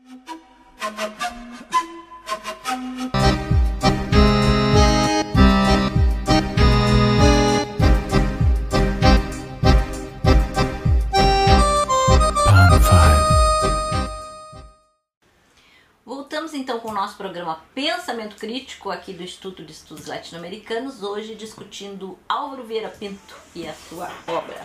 [17.14, 23.36] Nosso programa Pensamento Crítico aqui do Instituto de Estudos Latino-Americanos, hoje discutindo Álvaro Vieira Pinto
[23.54, 24.60] e a sua obra.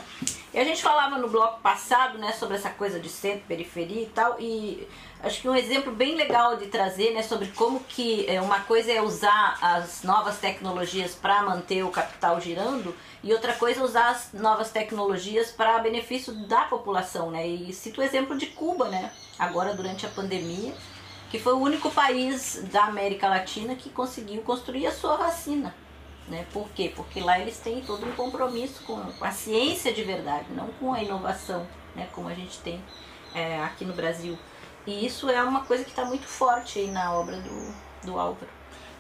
[0.51, 4.07] E a gente falava no bloco passado, né, sobre essa coisa de centro, periferia e
[4.07, 4.88] tal, e
[5.21, 8.91] acho que um exemplo bem legal de trazer, né, sobre como que é, uma coisa
[8.91, 14.09] é usar as novas tecnologias para manter o capital girando e outra coisa é usar
[14.09, 17.45] as novas tecnologias para benefício da população, né?
[17.45, 19.12] E cito o exemplo de Cuba, né?
[19.38, 20.73] Agora durante a pandemia,
[21.29, 25.75] que foi o único país da América Latina que conseguiu construir a sua vacina.
[26.27, 26.45] Né?
[26.53, 26.91] Por quê?
[26.95, 31.01] Porque lá eles têm todo um compromisso com a ciência de verdade, não com a
[31.01, 32.07] inovação, né?
[32.13, 32.81] como a gente tem
[33.33, 34.37] é, aqui no Brasil.
[34.85, 37.73] E isso é uma coisa que está muito forte aí na obra do,
[38.05, 38.49] do Álvaro.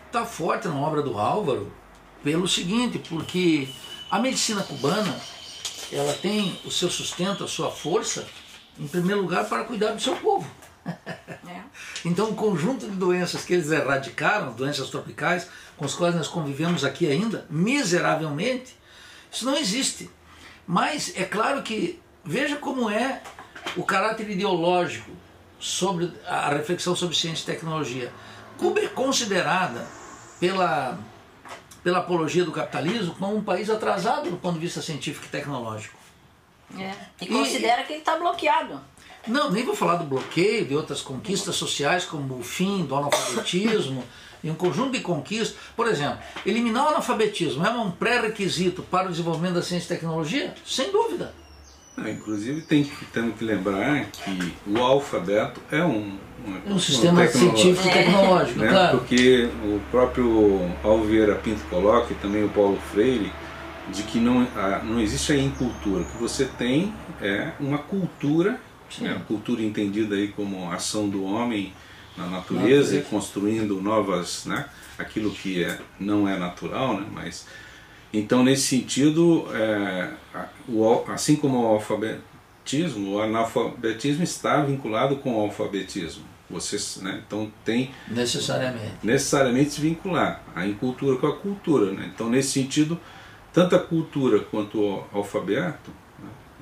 [0.07, 1.71] Está forte na obra do Álvaro
[2.23, 3.69] pelo seguinte, porque
[4.09, 5.19] a medicina cubana
[5.91, 8.27] ela tem o seu sustento, a sua força,
[8.77, 10.49] em primeiro lugar, para cuidar do seu povo.
[11.47, 11.61] É.
[12.05, 15.47] Então, o conjunto de doenças que eles erradicaram, doenças tropicais,
[15.77, 18.75] com as quais nós convivemos aqui ainda, miseravelmente,
[19.31, 20.09] isso não existe.
[20.67, 23.21] Mas é claro que, veja como é
[23.75, 25.11] o caráter ideológico
[25.59, 28.11] sobre a reflexão sobre ciência e tecnologia.
[28.57, 29.85] Cuba é considerada
[30.39, 30.97] pela,
[31.83, 35.97] pela apologia do capitalismo como um país atrasado do ponto de vista científico e tecnológico.
[36.77, 36.93] É.
[37.21, 38.79] E considera e, que ele está bloqueado.
[39.29, 44.03] Não, nem vou falar do bloqueio, de outras conquistas sociais, como o fim do analfabetismo
[44.43, 45.55] e um conjunto de conquistas.
[45.75, 50.53] Por exemplo, eliminar o analfabetismo é um pré-requisito para o desenvolvimento da ciência e tecnologia?
[50.65, 51.33] Sem dúvida.
[51.97, 57.27] Ah, inclusive tem que, temos que lembrar que o alfabeto é um, uma, Um sistema
[57.27, 58.69] científico e tecnológico, né?
[58.69, 58.97] claro.
[58.99, 63.31] Porque o próprio Alveira Pinto coloca e também o Paulo Freire
[63.91, 68.59] de que não, a, não existe a incultura, o que você tem é uma cultura,
[68.99, 69.15] né?
[69.15, 71.73] a cultura entendida aí como ação do homem
[72.17, 74.65] na natureza e construindo novas, né?
[74.97, 77.07] aquilo que é, não é natural, né?
[77.11, 77.45] mas
[78.11, 80.09] então nesse sentido, é,
[80.67, 86.23] o assim como o alfabetismo, o analfabetismo está vinculado com o alfabetismo.
[86.49, 87.21] Vocês, né?
[87.27, 88.95] Então tem Necessariamente.
[89.03, 91.91] necessariamente se vincular a incultura com a cultura.
[91.91, 92.11] Né?
[92.11, 92.99] Então, nesse sentido,
[93.53, 95.91] tanto a cultura quanto o alfabeto,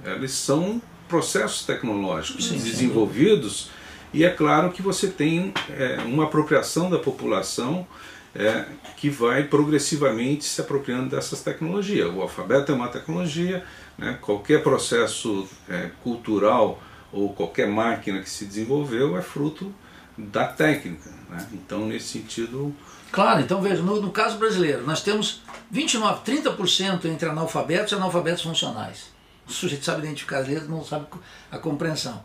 [0.04, 3.70] né, eles são processos tecnológicos Sim, desenvolvidos
[4.14, 7.86] e é claro que você tem é, uma apropriação da população
[8.34, 8.66] é,
[8.96, 12.14] que vai progressivamente se apropriando dessas tecnologias.
[12.14, 13.64] O alfabeto é uma tecnologia,
[13.98, 14.18] né?
[14.22, 19.74] qualquer processo é, cultural ou qualquer máquina que se desenvolveu é fruto
[20.18, 21.10] da técnica.
[21.30, 21.48] Né?
[21.54, 22.74] Então, nesse sentido,
[23.12, 25.42] Claro, então veja, no, no caso brasileiro, nós temos
[25.72, 29.16] 29, 30% entre analfabetos e analfabetos funcionais.
[29.48, 31.08] O sujeito sabe identificar as letras, não sabe
[31.52, 32.24] a compreensão.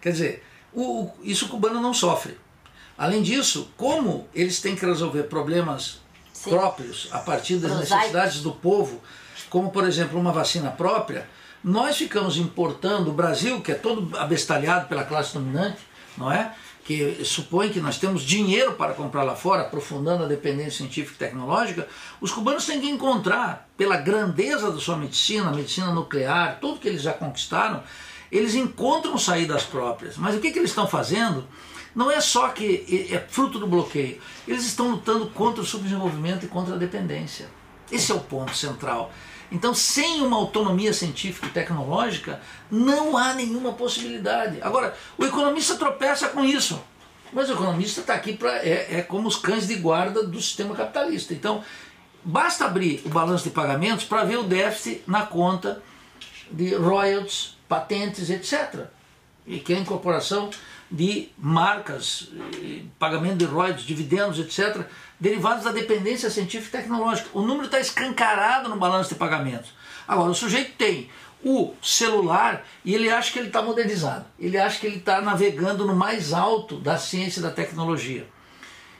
[0.00, 2.38] Quer dizer, o, isso o cubano não sofre.
[2.96, 6.00] Além disso, como eles têm que resolver problemas
[6.32, 6.50] Sim.
[6.50, 9.00] próprios a partir das necessidades do povo,
[9.50, 11.28] como por exemplo uma vacina própria,
[11.62, 15.78] nós ficamos importando o Brasil, que é todo abestalhado pela classe dominante,
[16.16, 16.54] não é?
[16.84, 21.28] Que supõe que nós temos dinheiro para comprar lá fora, aprofundando a dependência científica e
[21.28, 21.86] tecnológica,
[22.20, 27.02] os cubanos têm que encontrar, pela grandeza da sua medicina, medicina nuclear, tudo que eles
[27.02, 27.82] já conquistaram,
[28.32, 30.16] eles encontram saídas próprias.
[30.16, 31.46] Mas o que, que eles estão fazendo?
[31.94, 34.18] Não é só que é fruto do bloqueio,
[34.48, 37.48] eles estão lutando contra o subdesenvolvimento e contra a dependência.
[37.90, 39.12] Esse é o ponto central.
[39.52, 44.58] Então, sem uma autonomia científica e tecnológica, não há nenhuma possibilidade.
[44.62, 46.82] Agora, o economista tropeça com isso.
[47.30, 48.66] Mas o economista está aqui para.
[48.66, 51.34] É, é como os cães de guarda do sistema capitalista.
[51.34, 51.62] Então,
[52.24, 55.82] basta abrir o balanço de pagamentos para ver o déficit na conta
[56.50, 58.86] de royalties, patentes, etc.
[59.46, 60.48] E que a incorporação
[60.92, 62.28] de marcas,
[62.62, 64.86] eh, pagamento de royalties, dividendos, etc.,
[65.18, 67.30] derivados da dependência científica e tecnológica.
[67.32, 69.72] O número está escancarado no balanço de pagamentos.
[70.06, 71.08] Agora, o sujeito tem
[71.42, 74.26] o celular e ele acha que ele está modernizado.
[74.38, 78.28] Ele acha que ele está navegando no mais alto da ciência e da tecnologia.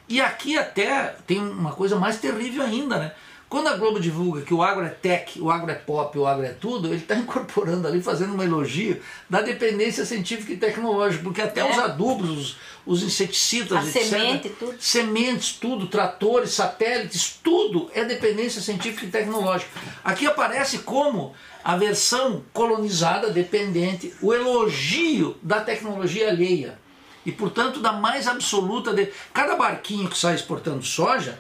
[0.09, 3.13] E aqui até tem uma coisa mais terrível ainda, né?
[3.53, 6.43] Quando a Globo divulga que o agro é tech, o agro é pop, o agro
[6.43, 11.43] é tudo, ele está incorporando ali, fazendo um elogio da dependência científica e tecnológica, porque
[11.43, 11.71] até É.
[11.71, 14.05] os adubos, os, os inseticidas, A etc.
[14.05, 14.75] semente, tudo.
[14.81, 19.71] Sementes, tudo, tratores, satélites, tudo é dependência científica e tecnológica.
[20.03, 26.79] Aqui aparece como a versão colonizada, dependente, o elogio da tecnologia alheia.
[27.27, 28.95] E, portanto, da mais absoluta.
[28.95, 29.13] De...
[29.35, 31.39] Cada barquinho que sai exportando soja,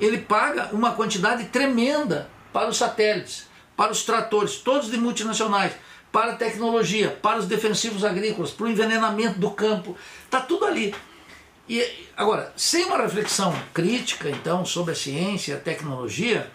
[0.00, 5.72] ele paga uma quantidade tremenda para os satélites, para os tratores, todos de multinacionais,
[6.10, 9.96] para a tecnologia, para os defensivos agrícolas, para o envenenamento do campo.
[10.24, 10.94] Está tudo ali.
[11.68, 11.82] E
[12.16, 16.50] agora, sem uma reflexão crítica, então, sobre a ciência e a tecnologia,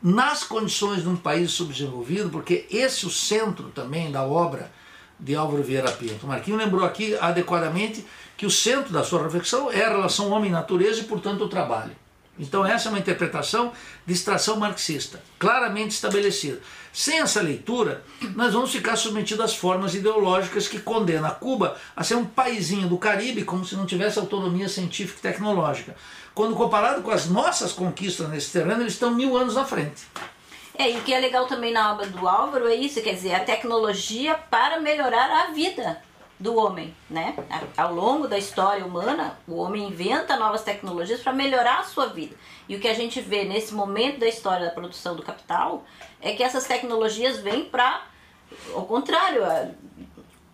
[0.00, 4.70] nas condições de um país subdesenvolvido, porque esse é o centro também da obra
[5.18, 6.26] de Álvaro Vieira Pinto.
[6.26, 8.04] O Marquinho lembrou aqui adequadamente
[8.36, 11.92] que o centro da sua reflexão é a relação homem-natureza e, portanto, o trabalho.
[12.38, 13.72] Então, essa é uma interpretação
[14.06, 16.60] de extração marxista, claramente estabelecida.
[16.92, 18.02] Sem essa leitura,
[18.34, 22.88] nós vamos ficar submetidos às formas ideológicas que condenam a Cuba a ser um paizinho
[22.88, 25.94] do Caribe, como se não tivesse autonomia científica e tecnológica.
[26.34, 30.02] Quando comparado com as nossas conquistas nesse terreno, eles estão mil anos à frente.
[30.78, 33.34] É, e o que é legal também na obra do Álvaro é isso, quer dizer,
[33.34, 36.00] a tecnologia para melhorar a vida
[36.42, 37.36] do homem, né?
[37.76, 42.34] Ao longo da história humana, o homem inventa novas tecnologias para melhorar a sua vida.
[42.68, 45.84] E o que a gente vê nesse momento da história da produção do capital
[46.20, 48.02] é que essas tecnologias vêm para,
[48.74, 49.42] ao contrário,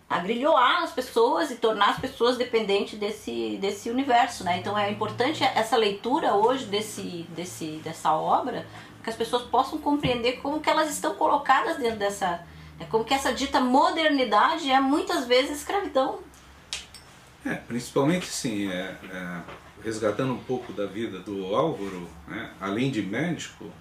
[0.07, 4.59] agrilhoar as pessoas e tornar as pessoas dependentes desse, desse universo, né?
[4.59, 8.65] Então é importante essa leitura hoje desse, desse, dessa obra,
[9.03, 12.45] que as pessoas possam compreender como que elas estão colocadas dentro dessa,
[12.79, 12.87] né?
[12.89, 16.19] como que essa dita modernidade é muitas vezes escravidão.
[17.45, 19.41] É, principalmente assim, é, é,
[19.83, 23.71] resgatando um pouco da vida do Álvaro, né, além de médico,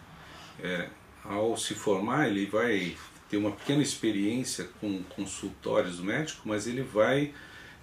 [0.61, 0.89] é,
[1.25, 2.97] ao se formar ele vai
[3.29, 7.35] ter uma pequena experiência com consultórios do médico, mas ele vai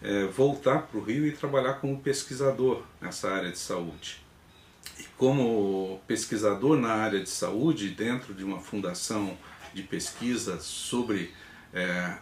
[0.01, 4.23] é, voltar para o Rio e trabalhar como pesquisador nessa área de saúde.
[4.99, 9.37] E como pesquisador na área de saúde, dentro de uma fundação
[9.75, 11.31] de pesquisa sobre
[11.73, 12.13] é,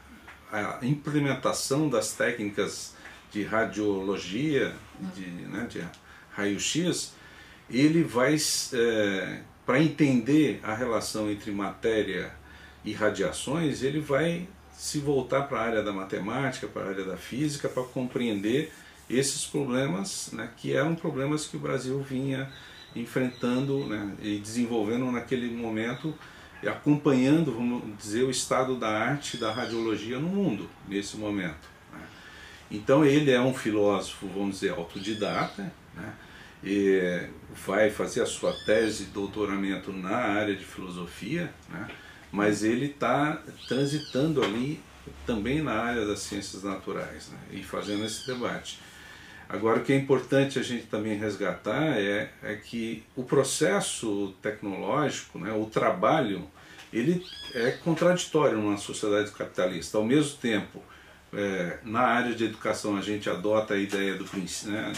[0.51, 2.95] a implementação das técnicas
[3.32, 4.76] de radiologia,
[5.16, 5.84] de, né, de
[6.32, 7.14] raio-x,
[7.70, 8.36] ele vai,
[8.74, 12.34] é, para entender a relação entre matéria
[12.84, 17.18] e radiações, ele vai se voltar para a área da matemática, para a área da
[17.18, 18.72] física, para compreender
[19.10, 22.51] esses problemas, né, que eram problemas que o Brasil vinha
[22.95, 26.14] enfrentando né, e desenvolvendo naquele momento,
[26.68, 31.70] acompanhando, vamos dizer, o estado da arte da radiologia no mundo, nesse momento.
[31.91, 32.01] Né.
[32.72, 36.14] Então ele é um filósofo, vamos dizer, autodidata, né,
[36.64, 37.28] e
[37.66, 41.88] vai fazer a sua tese de doutoramento na área de filosofia, né,
[42.32, 44.82] mas ele está transitando ali
[45.26, 48.80] também na área das ciências naturais né, e fazendo esse debate.
[49.54, 55.38] Agora, o que é importante a gente também resgatar é, é que o processo tecnológico,
[55.38, 56.49] né, o trabalho,
[56.91, 57.24] ele
[57.54, 59.99] é contraditório numa sociedade capitalista.
[59.99, 60.82] Ao mesmo tempo,
[61.32, 64.26] é, na área de educação a gente adota a ideia do
[64.66, 64.91] né,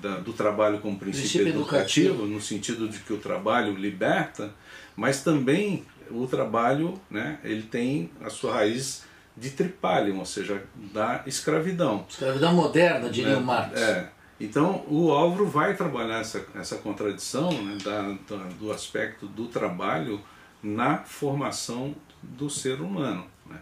[0.00, 4.54] da, do trabalho como princípio, princípio educativo, educativo, no sentido de que o trabalho liberta,
[4.94, 9.02] mas também o trabalho né, ele tem a sua raiz
[9.40, 10.62] de tripalium, ou seja,
[10.92, 12.04] da escravidão.
[12.08, 13.80] Escravidão moderna, diria o é, Marx.
[13.80, 14.10] É.
[14.38, 20.20] Então, o Álvaro vai trabalhar essa, essa contradição né, da, da, do aspecto do trabalho
[20.62, 23.26] na formação do ser humano.
[23.46, 23.58] Né?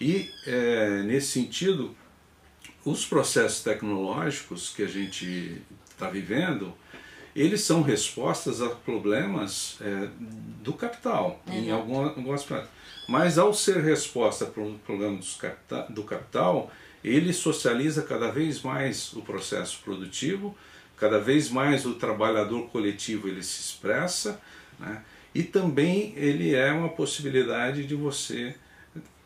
[0.00, 1.96] E, é, nesse sentido,
[2.84, 5.60] os processos tecnológicos que a gente
[5.90, 6.72] está vivendo,
[7.40, 10.08] eles são respostas a problemas é,
[10.62, 11.54] do capital, uhum.
[11.54, 12.44] em algum, algumas
[13.08, 15.18] Mas ao ser resposta para um problema
[15.88, 16.70] do capital,
[17.02, 20.56] ele socializa cada vez mais o processo produtivo,
[20.96, 24.40] cada vez mais o trabalhador coletivo ele se expressa,
[24.78, 25.02] né?
[25.32, 28.56] e também ele é uma possibilidade de você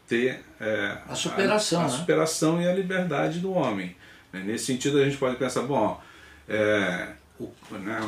[0.07, 1.97] ter é, a superação, a, a né?
[1.97, 3.97] superação e a liberdade do homem.
[4.31, 4.43] Né?
[4.45, 5.99] Nesse sentido a gente pode pensar, bom,
[6.47, 7.13] é,
[7.71, 8.01] o, né,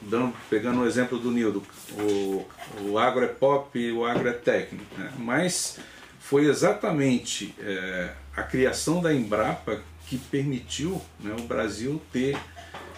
[0.00, 1.62] dando, pegando o exemplo do Nildo,
[1.92, 2.46] o,
[2.82, 5.12] o agro é pop e o agro é técnico, né?
[5.18, 5.78] mas
[6.18, 12.38] foi exatamente é, a criação da Embrapa que permitiu né, o Brasil ter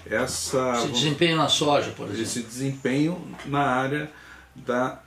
[0.07, 2.22] essa esse desempenho na soja, por exemplo.
[2.22, 4.11] Esse desempenho na área
[4.55, 5.01] da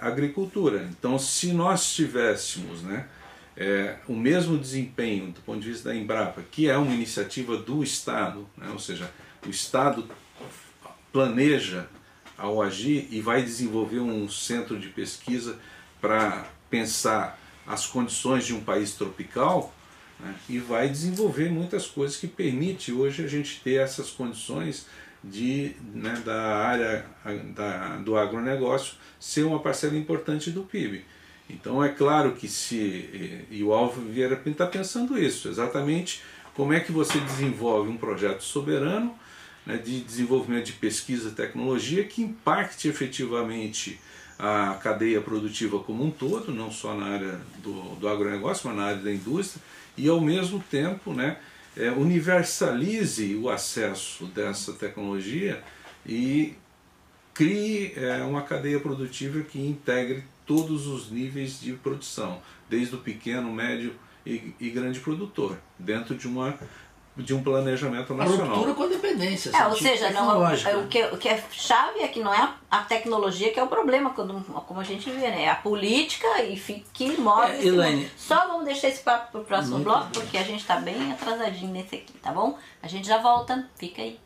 [0.00, 0.88] agricultura.
[0.90, 3.06] Então, se nós tivéssemos né,
[3.56, 7.82] é, o mesmo desempenho do ponto de vista da Embrapa, que é uma iniciativa do
[7.82, 9.10] Estado, né, ou seja,
[9.46, 10.08] o Estado
[11.12, 11.86] planeja
[12.36, 15.58] ao agir e vai desenvolver um centro de pesquisa
[16.00, 19.74] para pensar as condições de um país tropical
[20.20, 24.86] né, e vai desenvolver muitas coisas que permite hoje a gente ter essas condições
[25.22, 27.06] de, né, da área
[27.54, 31.04] da, do agronegócio ser uma parcela importante do PIB.
[31.50, 36.22] Então é claro que se, e o Alvo Vieira está pensando isso, exatamente
[36.54, 39.18] como é que você desenvolve um projeto soberano
[39.68, 44.00] né, de desenvolvimento de pesquisa e tecnologia que impacte efetivamente
[44.38, 48.84] a cadeia produtiva como um todo, não só na área do, do agronegócio, mas na
[48.84, 49.62] área da indústria,
[49.96, 51.36] e ao mesmo tempo né,
[51.76, 55.62] é, universalize o acesso dessa tecnologia
[56.06, 56.54] e
[57.34, 62.40] crie é, uma cadeia produtiva que integre todos os níveis de produção,
[62.70, 63.92] desde o pequeno, médio
[64.24, 66.58] e, e grande produtor, dentro de uma
[67.18, 68.46] de um planejamento nacional.
[68.46, 69.50] A ruptura com a dependência.
[69.54, 70.40] É, ou seja, não,
[70.82, 73.66] o, que, o que é chave é que não é a tecnologia que é o
[73.66, 74.34] problema, quando,
[74.66, 75.44] como a gente vê, né?
[75.44, 76.56] É a política e
[76.92, 77.52] que move.
[77.52, 80.10] É, Elaine, Só vamos deixar esse papo para o próximo bloco, bom.
[80.12, 82.56] porque a gente está bem atrasadinho nesse aqui, tá bom?
[82.82, 84.18] A gente já volta, fica aí.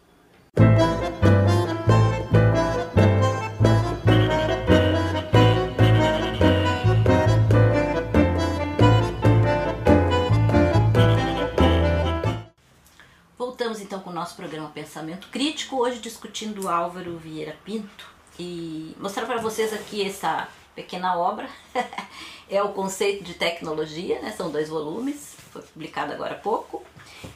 [13.93, 18.07] Então com o nosso programa Pensamento Crítico, hoje discutindo Álvaro Vieira Pinto
[18.39, 21.47] e mostrar para vocês aqui essa pequena obra.
[22.49, 24.33] é o conceito de tecnologia, né?
[24.33, 26.83] São dois volumes, foi publicado agora há pouco.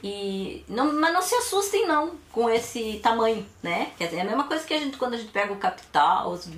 [0.02, 3.92] E não, mas não se assustem não com esse tamanho, né?
[3.98, 6.30] Quer dizer, é a mesma coisa que a gente quando a gente pega o Capital,
[6.30, 6.48] os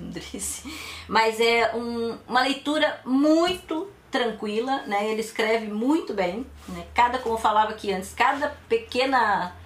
[1.09, 5.11] mas é um, uma leitura muito tranquila, né?
[5.11, 6.87] Ele escreve muito bem, né?
[6.95, 9.59] Cada, como eu falava aqui antes, cada pequena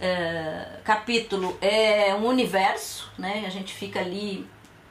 [0.00, 3.44] é, capítulo é um universo, né?
[3.46, 4.48] A gente fica ali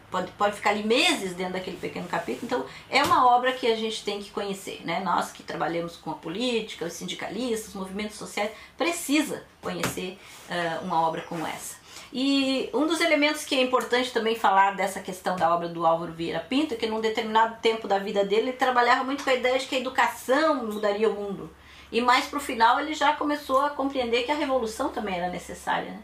[0.09, 2.45] pode, pode ficar ali meses dentro daquele pequeno capítulo.
[2.45, 4.99] Então, é uma obra que a gente tem que conhecer, né?
[4.99, 11.01] Nós que trabalhamos com a política, os sindicalistas, os movimentos sociais, precisa conhecer uh, uma
[11.01, 11.77] obra como essa.
[12.11, 16.11] E um dos elementos que é importante também falar dessa questão da obra do Álvaro
[16.11, 19.35] Vieira Pinto é que num determinado tempo da vida dele ele trabalhava muito com a
[19.35, 21.51] ideia de que a educação mudaria o mundo.
[21.91, 25.91] E mais pro final ele já começou a compreender que a revolução também era necessária.
[25.91, 25.99] Né?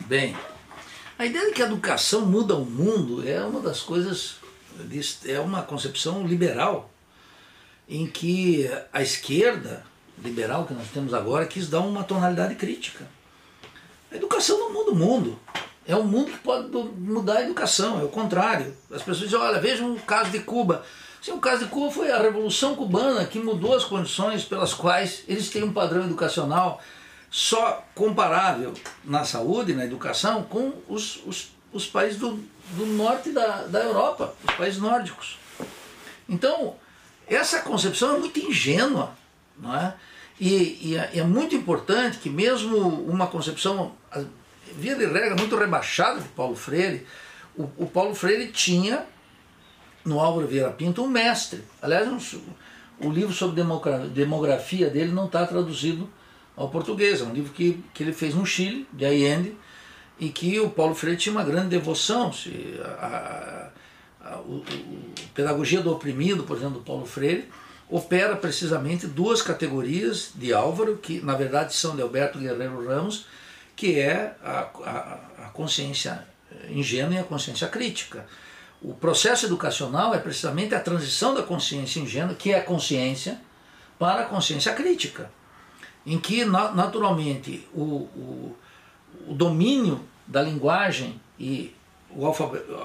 [0.00, 0.36] Bem,
[1.18, 4.36] a ideia de que a educação muda o mundo é uma das coisas,
[5.26, 6.90] é uma concepção liberal,
[7.88, 9.84] em que a esquerda
[10.18, 13.06] liberal que nós temos agora quis dar uma tonalidade crítica.
[14.10, 15.38] A educação não muda o mundo.
[15.86, 18.76] É um mundo que pode mudar a educação, é o contrário.
[18.90, 20.84] As pessoas dizem, olha, vejam o caso de Cuba.
[21.28, 25.48] O caso de Cuba foi a Revolução Cubana que mudou as condições pelas quais eles
[25.50, 26.82] têm um padrão educacional
[27.30, 32.42] só comparável na saúde, na educação, com os, os, os países do,
[32.72, 35.38] do norte da, da Europa, os países nórdicos.
[36.28, 36.74] Então,
[37.26, 39.16] essa concepção é muito ingênua,
[39.56, 39.94] não é?
[40.40, 43.94] E, e é, é muito importante que mesmo uma concepção,
[44.74, 47.06] via de regra, muito rebaixada de Paulo Freire,
[47.56, 49.06] o, o Paulo Freire tinha
[50.04, 51.62] no Álvaro Vieira Pinto um mestre.
[51.80, 52.40] Aliás, um,
[53.00, 53.62] o livro sobre
[54.12, 56.08] demografia dele não está traduzido
[56.56, 57.20] ao português.
[57.20, 59.56] É um livro que, que ele fez no Chile, de Allende,
[60.18, 62.32] e que o Paulo Freire tinha uma grande devoção.
[62.32, 63.70] Se, a,
[64.20, 64.64] a, a, o,
[65.34, 67.48] Pedagogia do Oprimido, por exemplo, do Paulo Freire,
[67.88, 73.26] opera precisamente duas categorias de Álvaro, que na verdade são de Alberto Guerreiro Ramos,
[73.76, 76.26] que é a, a, a consciência
[76.70, 78.26] ingênua e a consciência crítica.
[78.82, 83.40] O processo educacional é precisamente a transição da consciência ingênua, que é a consciência,
[83.98, 85.30] para a consciência crítica
[86.04, 88.56] em que naturalmente o, o,
[89.28, 91.74] o domínio da linguagem e
[92.10, 92.26] o,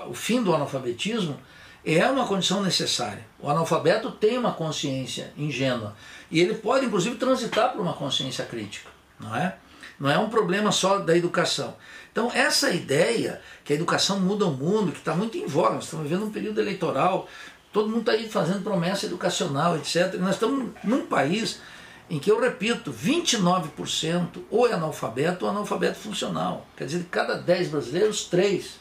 [0.09, 1.37] o fim do analfabetismo
[1.85, 3.25] é uma condição necessária.
[3.39, 5.95] O analfabeto tem uma consciência ingênua
[6.29, 8.89] e ele pode inclusive transitar por uma consciência crítica,
[9.19, 9.55] não é?
[9.99, 11.75] Não é um problema só da educação.
[12.18, 15.84] Então essa ideia que a educação muda o mundo, que está muito em voga, nós
[15.84, 17.28] estamos vivendo um período eleitoral,
[17.72, 20.15] todo mundo está aí fazendo promessa educacional, etc.
[20.15, 21.61] Nós estamos num país
[22.09, 26.65] em que eu repito, 29% ou é analfabeto ou analfabeto funcional.
[26.76, 28.80] Quer dizer, de cada 10 brasileiros, 3.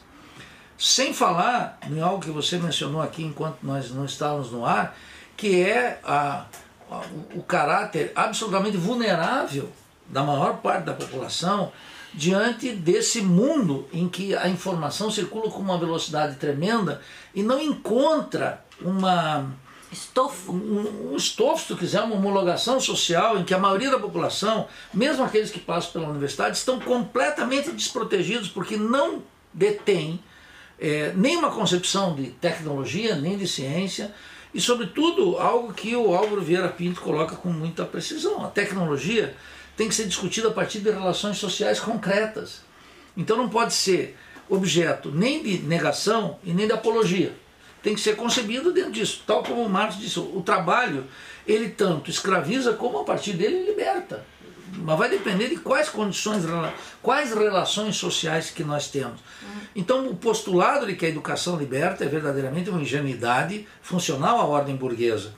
[0.75, 4.97] Sem falar em algo que você mencionou aqui enquanto nós não estávamos no ar,
[5.35, 6.47] que é a,
[6.89, 7.01] a,
[7.35, 9.71] o caráter absolutamente vulnerável
[10.09, 11.71] da maior parte da população
[12.13, 17.01] diante desse mundo em que a informação circula com uma velocidade tremenda
[17.35, 19.51] e não encontra uma
[19.91, 20.51] Estofo.
[20.51, 24.67] Um, um estofo, se tu quiser, uma homologação social em que a maioria da população,
[24.93, 30.19] mesmo aqueles que passam pela universidade, estão completamente desprotegidos porque não detêm
[30.77, 34.13] é, nenhuma concepção de tecnologia, nem de ciência,
[34.53, 39.35] e, sobretudo, algo que o Álvaro Vieira Pinto coloca com muita precisão: a tecnologia
[39.77, 42.61] tem que ser discutida a partir de relações sociais concretas.
[43.15, 44.17] Então, não pode ser
[44.49, 47.33] objeto nem de negação e nem de apologia
[47.87, 49.23] tem que ser concebido dentro disso.
[49.25, 51.05] Tal como Marx disse, o trabalho
[51.47, 54.25] ele tanto escraviza como a partir dele liberta.
[54.73, 56.43] Mas vai depender de quais condições,
[57.01, 59.21] quais relações sociais que nós temos.
[59.73, 64.75] Então, o postulado de que a educação liberta é verdadeiramente uma ingenuidade funcional à ordem
[64.75, 65.33] burguesa.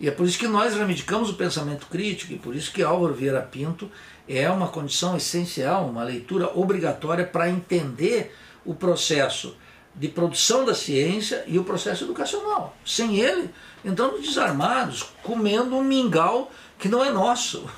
[0.00, 3.12] E é por isso que nós reivindicamos o pensamento crítico, e por isso que Álvaro
[3.12, 3.90] Vieira Pinto
[4.26, 8.34] é uma condição essencial, uma leitura obrigatória para entender
[8.64, 9.54] o processo
[9.94, 12.74] de produção da ciência e o processo educacional.
[12.86, 13.50] Sem ele,
[13.84, 17.68] entramos desarmados, comendo um mingau que não é nosso,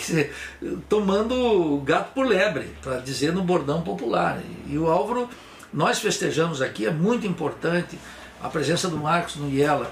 [0.86, 4.38] tomando gato por lebre, para dizer no bordão popular.
[4.66, 5.30] E o Álvaro,
[5.72, 7.98] nós festejamos aqui, é muito importante
[8.42, 9.90] a presença do Marcos Nuyela,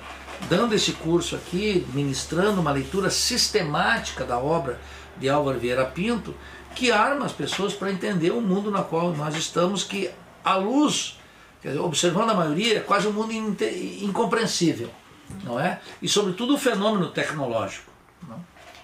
[0.49, 4.81] dando esse curso aqui, ministrando uma leitura sistemática da obra
[5.17, 6.35] de Álvaro Vieira Pinto,
[6.75, 10.11] que arma as pessoas para entender o mundo na qual nós estamos, que
[10.45, 11.17] à luz
[11.67, 14.89] Dizer, observando a maioria, é quase um mundo incompreensível,
[15.43, 15.81] não é?
[16.01, 17.91] E sobretudo o fenômeno tecnológico.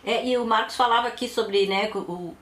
[0.05, 2.35] É, e o Marcos falava aqui sobre né, o,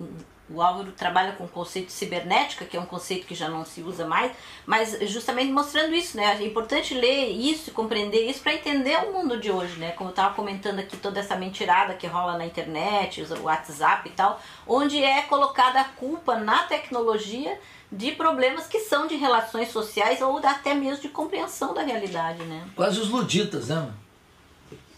[0.53, 3.65] o, Álvaro trabalha com o conceito de cibernética, que é um conceito que já não
[3.65, 4.33] se usa mais,
[4.67, 6.37] mas justamente mostrando isso, né?
[6.41, 9.93] É importante ler isso e compreender isso para entender o mundo de hoje, né?
[9.93, 14.13] Como eu estava comentando aqui, toda essa mentirada que rola na internet, o WhatsApp e
[14.13, 17.59] tal, onde é colocada a culpa na tecnologia
[17.93, 22.69] de problemas que são de relações sociais ou até mesmo de compreensão da realidade, né?
[22.77, 23.91] Quase os luditas, né?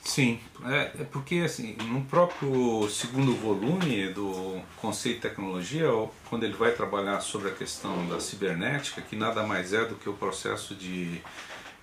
[0.05, 5.86] Sim, é, é porque assim, no próprio segundo volume do Conceito de Tecnologia,
[6.28, 10.09] quando ele vai trabalhar sobre a questão da cibernética, que nada mais é do que
[10.09, 11.22] o processo de,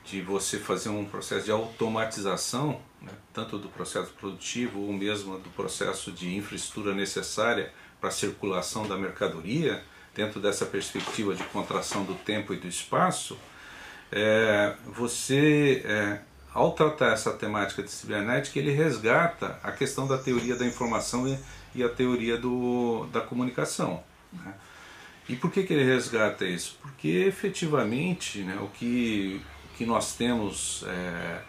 [0.04, 5.50] de você fazer um processo de automatização, né, tanto do processo produtivo ou mesmo do
[5.52, 9.82] processo de infraestrutura necessária para a circulação da mercadoria,
[10.14, 13.38] dentro dessa perspectiva de contração do tempo e do espaço,
[14.12, 16.20] é, você é,
[16.54, 21.38] ao tratar essa temática de cibernética, ele resgata a questão da teoria da informação e,
[21.76, 24.04] e a teoria do, da comunicação.
[24.34, 24.54] Né?
[25.28, 26.78] E por que, que ele resgata isso?
[26.82, 31.42] Porque efetivamente né, o, que, o que nós temos é,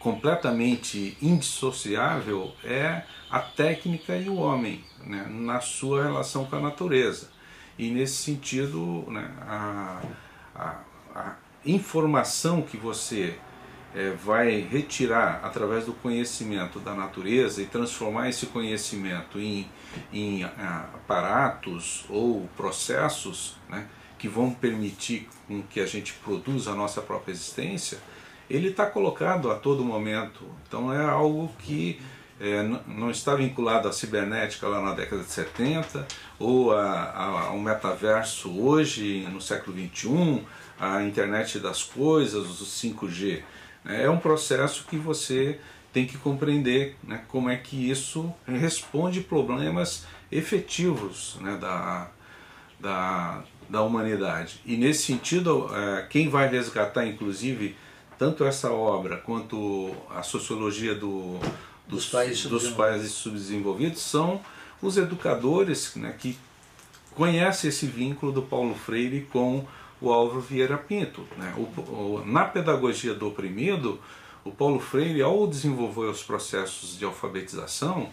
[0.00, 7.30] completamente indissociável é a técnica e o homem né, na sua relação com a natureza.
[7.78, 10.02] E nesse sentido, né, a,
[10.54, 10.80] a,
[11.14, 11.36] a
[11.66, 13.36] informação que você
[13.94, 19.68] é, vai retirar através do conhecimento da natureza e transformar esse conhecimento em,
[20.12, 23.86] em aparatos ou processos né,
[24.18, 25.28] que vão permitir
[25.70, 27.98] que a gente produza a nossa própria existência,
[28.48, 30.44] ele está colocado a todo momento.
[30.66, 32.00] Então é algo que
[32.38, 36.06] é, não está vinculado à cibernética lá na década de 70
[36.38, 40.44] ou a, ao metaverso hoje, no século 21,
[40.78, 43.42] a internet das coisas, o 5G.
[43.84, 45.58] É um processo que você
[45.92, 52.10] tem que compreender né, como é que isso responde problemas efetivos né, da,
[52.78, 54.60] da, da humanidade.
[54.66, 57.76] E nesse sentido, é, quem vai resgatar, inclusive,
[58.18, 61.38] tanto essa obra quanto a sociologia do,
[61.88, 64.40] dos, dos, países, dos países subdesenvolvidos são
[64.82, 66.38] os educadores né, que
[67.14, 69.66] conhecem esse vínculo do Paulo Freire com
[70.00, 71.22] o Álvaro Vieira Pinto.
[71.36, 71.54] Né?
[71.56, 74.00] O, o, na pedagogia do oprimido,
[74.44, 78.08] o Paulo Freire, ao desenvolver os processos de alfabetização,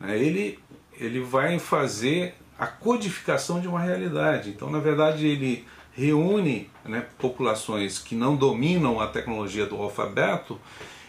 [0.00, 0.58] né, ele,
[0.98, 4.50] ele vai fazer a codificação de uma realidade.
[4.50, 10.58] Então, na verdade, ele reúne né, populações que não dominam a tecnologia do alfabeto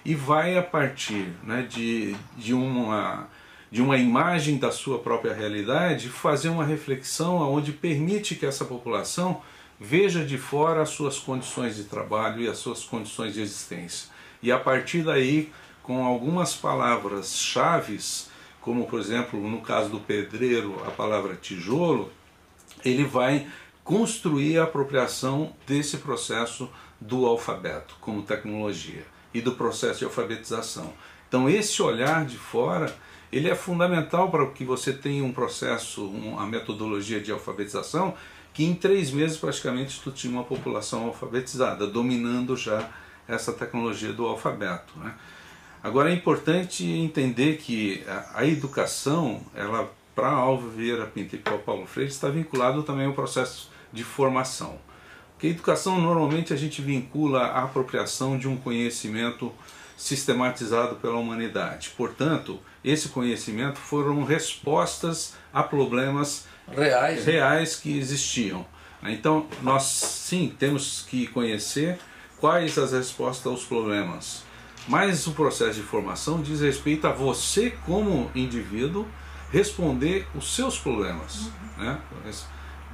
[0.04, 3.28] e vai, a partir né, de, de uma
[3.70, 9.42] de uma imagem da sua própria realidade, fazer uma reflexão onde permite que essa população
[9.80, 14.10] veja de fora as suas condições de trabalho e as suas condições de existência.
[14.42, 15.52] E a partir daí,
[15.84, 18.30] com algumas palavras chaves,
[18.62, 22.12] como por exemplo no caso do pedreiro, a palavra tijolo,
[22.84, 23.48] ele vai
[23.84, 26.70] construir a apropriação desse processo
[27.00, 30.94] do alfabeto como tecnologia e do processo de alfabetização.
[31.28, 32.94] Então esse olhar de fora
[33.32, 38.14] ele é fundamental para que você tenha um processo, uma metodologia de alfabetização
[38.58, 42.90] que em três meses praticamente tu tinha uma população alfabetizada, dominando já
[43.28, 44.98] essa tecnologia do alfabeto.
[44.98, 45.14] Né?
[45.84, 51.56] Agora é importante entender que a, a educação, ela para Alvo Vieira Pinto e para
[51.60, 54.80] Paulo Freire, está vinculado também ao processo de formação.
[55.34, 59.54] Porque a educação normalmente a gente vincula a apropriação de um conhecimento
[59.96, 61.92] sistematizado pela humanidade.
[61.96, 68.66] Portanto, esse conhecimento foram respostas a problemas reais, reais que existiam.
[69.04, 72.00] Então, nós sim temos que conhecer
[72.40, 74.44] quais as respostas aos problemas.
[74.88, 79.06] Mas o processo de formação diz respeito a você, como indivíduo,
[79.52, 81.50] responder os seus problemas.
[81.78, 81.84] Uhum.
[81.84, 82.02] Né?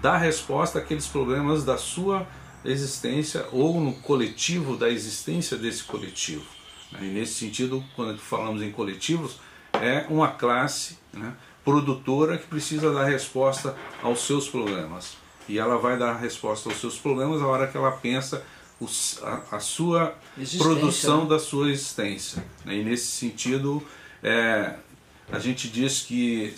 [0.01, 2.27] Dar resposta àqueles problemas da sua
[2.65, 6.45] existência ou no coletivo da existência desse coletivo.
[6.91, 6.99] Né?
[7.03, 9.39] E nesse sentido, quando falamos em coletivos,
[9.73, 11.33] é uma classe né,
[11.63, 15.17] produtora que precisa dar resposta aos seus problemas.
[15.47, 18.45] E ela vai dar resposta aos seus problemas a hora que ela pensa
[18.79, 20.15] os, a, a, sua
[20.57, 21.29] produção né?
[21.29, 22.43] da sua existência.
[22.65, 22.77] Né?
[22.77, 23.83] E nesse sentido,
[24.21, 24.75] é,
[25.31, 26.53] a gente diz que,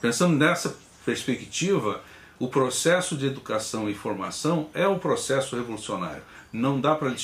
[0.00, 2.02] pensando nessa perspectiva,
[2.44, 6.22] o processo de educação e formação é um processo revolucionário.
[6.52, 7.16] Não dá para né,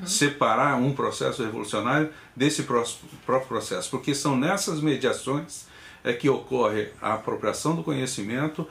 [0.00, 0.04] uhum.
[0.04, 5.66] separar um processo revolucionário desse próprio processo, porque são nessas mediações
[6.02, 8.66] é que ocorre a apropriação do conhecimento,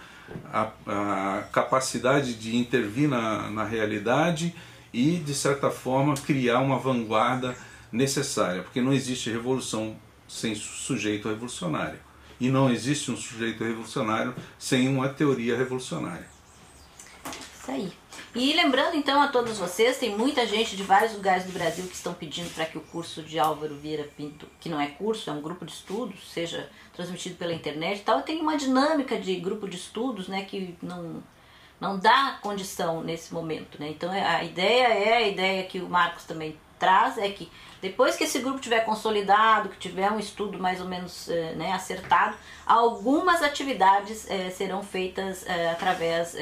[0.51, 4.53] a, a capacidade de intervir na, na realidade
[4.91, 7.55] e, de certa forma, criar uma vanguarda
[7.89, 9.95] necessária, porque não existe revolução
[10.27, 12.10] sem sujeito revolucionário.
[12.41, 16.27] E não existe um sujeito revolucionário sem uma teoria revolucionária.
[17.29, 17.93] Isso aí.
[18.33, 21.93] E lembrando então a todos vocês, tem muita gente de vários lugares do Brasil que
[21.93, 25.33] estão pedindo para que o curso de Álvaro Vieira Pinto, que não é curso, é
[25.33, 28.23] um grupo de estudos, seja transmitido pela internet e tal.
[28.23, 31.21] Tem uma dinâmica de grupo de estudos, né, que não
[31.79, 33.89] não dá condição nesse momento, né?
[33.89, 37.51] Então a ideia é a ideia que o Marcos também traz é que
[37.81, 41.73] depois que esse grupo tiver consolidado, que tiver um estudo mais ou menos eh, né,
[41.73, 46.35] acertado, algumas atividades eh, serão feitas eh, através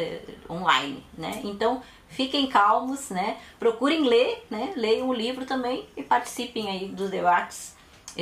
[0.49, 1.41] online, né?
[1.45, 3.37] Então fiquem calmos, né?
[3.57, 4.73] Procurem ler, né?
[4.75, 7.77] Leiam o livro também e participem aí dos debates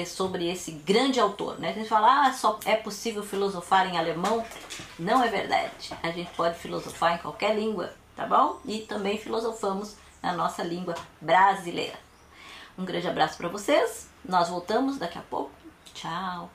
[0.05, 1.69] sobre esse grande autor, né?
[1.69, 4.45] A gente fala, ah, só é possível filosofar em alemão?
[4.99, 5.91] Não é verdade.
[6.03, 8.59] A gente pode filosofar em qualquer língua, tá bom?
[8.63, 12.06] E também filosofamos na nossa língua brasileira.
[12.77, 14.09] Um grande abraço para vocês.
[14.27, 15.51] Nós voltamos daqui a pouco.
[15.93, 16.49] Tchau.